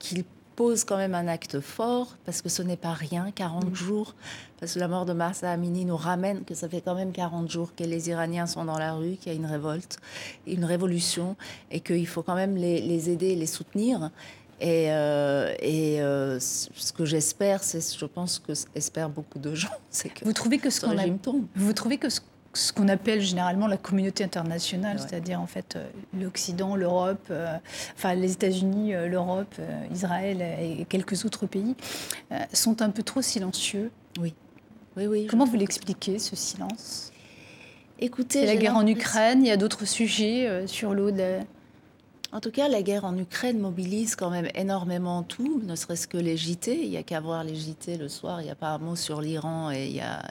[0.00, 0.24] qu'il
[0.56, 3.74] pose quand même un acte fort, parce que ce n'est pas rien, 40 mm.
[3.76, 4.16] jours,
[4.58, 7.48] parce que la mort de Marsa Amini nous ramène que ça fait quand même 40
[7.48, 9.98] jours que les Iraniens sont dans la rue, qu'il y a une révolte,
[10.48, 11.36] une révolution,
[11.70, 14.10] et qu'il faut quand même les, les aider, les soutenir.
[14.60, 19.68] Et, euh, et euh, ce que j'espère, c'est, je pense que espèrent beaucoup de gens,
[19.90, 20.96] c'est que vous trouvez que ce qu'on
[21.54, 22.20] Vous trouvez que ce,
[22.72, 25.86] qu'on appelle généralement la communauté internationale, c'est-à-dire en fait euh,
[26.18, 27.32] l'Occident, l'Europe,
[27.96, 29.54] enfin les États-Unis, l'Europe,
[29.92, 31.76] Israël et quelques autres pays,
[32.52, 33.92] sont un peu trop silencieux.
[34.20, 34.34] Oui.
[34.96, 35.26] Oui, oui.
[35.28, 37.12] Comment vous l'expliquez ce silence?
[38.00, 41.38] Écoutez, la guerre en Ukraine, il y a d'autres sujets sur l'eau de
[42.30, 46.18] en tout cas, la guerre en Ukraine mobilise quand même énormément tout, ne serait-ce que
[46.18, 46.82] les JT.
[46.82, 48.96] Il n'y a qu'à voir les JT le soir, il n'y a pas un mot
[48.96, 50.22] sur l'Iran et il y a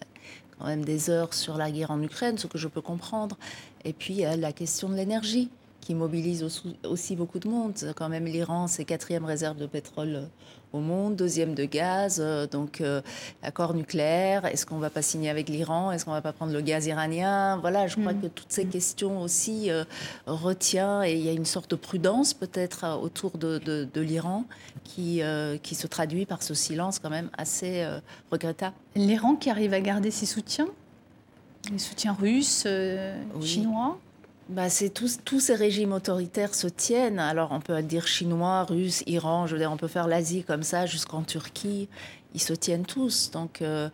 [0.57, 3.37] quand même des heures sur la guerre en Ukraine, ce que je peux comprendre.
[3.83, 5.49] Et puis, il y a la question de l'énergie
[5.87, 6.43] qui mobilise
[6.83, 7.73] aussi beaucoup de monde.
[7.95, 10.27] Quand même, l'Iran, c'est quatrième réserve de pétrole
[10.73, 13.01] au monde, deuxième de gaz, euh, donc euh,
[13.41, 16.33] accord nucléaire, est-ce qu'on ne va pas signer avec l'Iran, est-ce qu'on ne va pas
[16.33, 17.55] prendre le gaz iranien?
[17.61, 18.21] Voilà, je crois mm.
[18.21, 19.85] que toutes ces questions aussi euh,
[20.25, 24.43] retient et il y a une sorte de prudence peut-être autour de, de, l'Iran
[24.83, 25.21] qui,
[25.63, 27.87] qui se traduit par ce silence quand même assez
[28.29, 28.75] regrettable.
[28.95, 30.67] L'Iran qui arrive à garder ses soutiens?
[31.71, 32.67] Les soutiens russes,
[33.41, 33.97] chinois?
[34.49, 37.19] Bah, c'est tous, tous ces régimes autoritaires se tiennent.
[37.19, 40.63] Alors, on peut dire chinois, russe, Iran, je veux dire, on peut faire l'Asie comme
[40.63, 41.89] ça jusqu'en Turquie.
[42.33, 43.31] Ils se tiennent tous.
[43.31, 43.89] Donc, euh,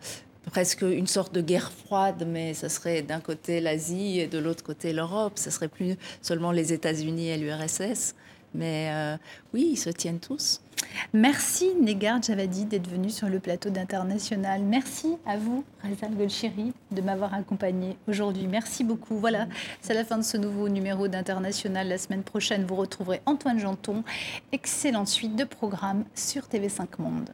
[0.50, 4.62] presque une sorte de guerre froide, mais ce serait d'un côté l'Asie et de l'autre
[4.62, 5.32] côté l'Europe.
[5.36, 8.14] Ce serait plus seulement les États-Unis et l'URSS.
[8.54, 9.16] Mais euh,
[9.52, 10.60] oui, ils se tiennent tous.
[11.12, 14.62] Merci Negar Javadi d'être venu sur le plateau d'International.
[14.62, 18.46] Merci à vous, Razal Golchiri, de m'avoir accompagné aujourd'hui.
[18.46, 19.18] Merci beaucoup.
[19.18, 19.48] Voilà,
[19.80, 21.88] c'est la fin de ce nouveau numéro d'International.
[21.88, 24.04] La semaine prochaine, vous retrouverez Antoine Janton.
[24.52, 27.30] Excellente suite de programmes sur TV5 Monde.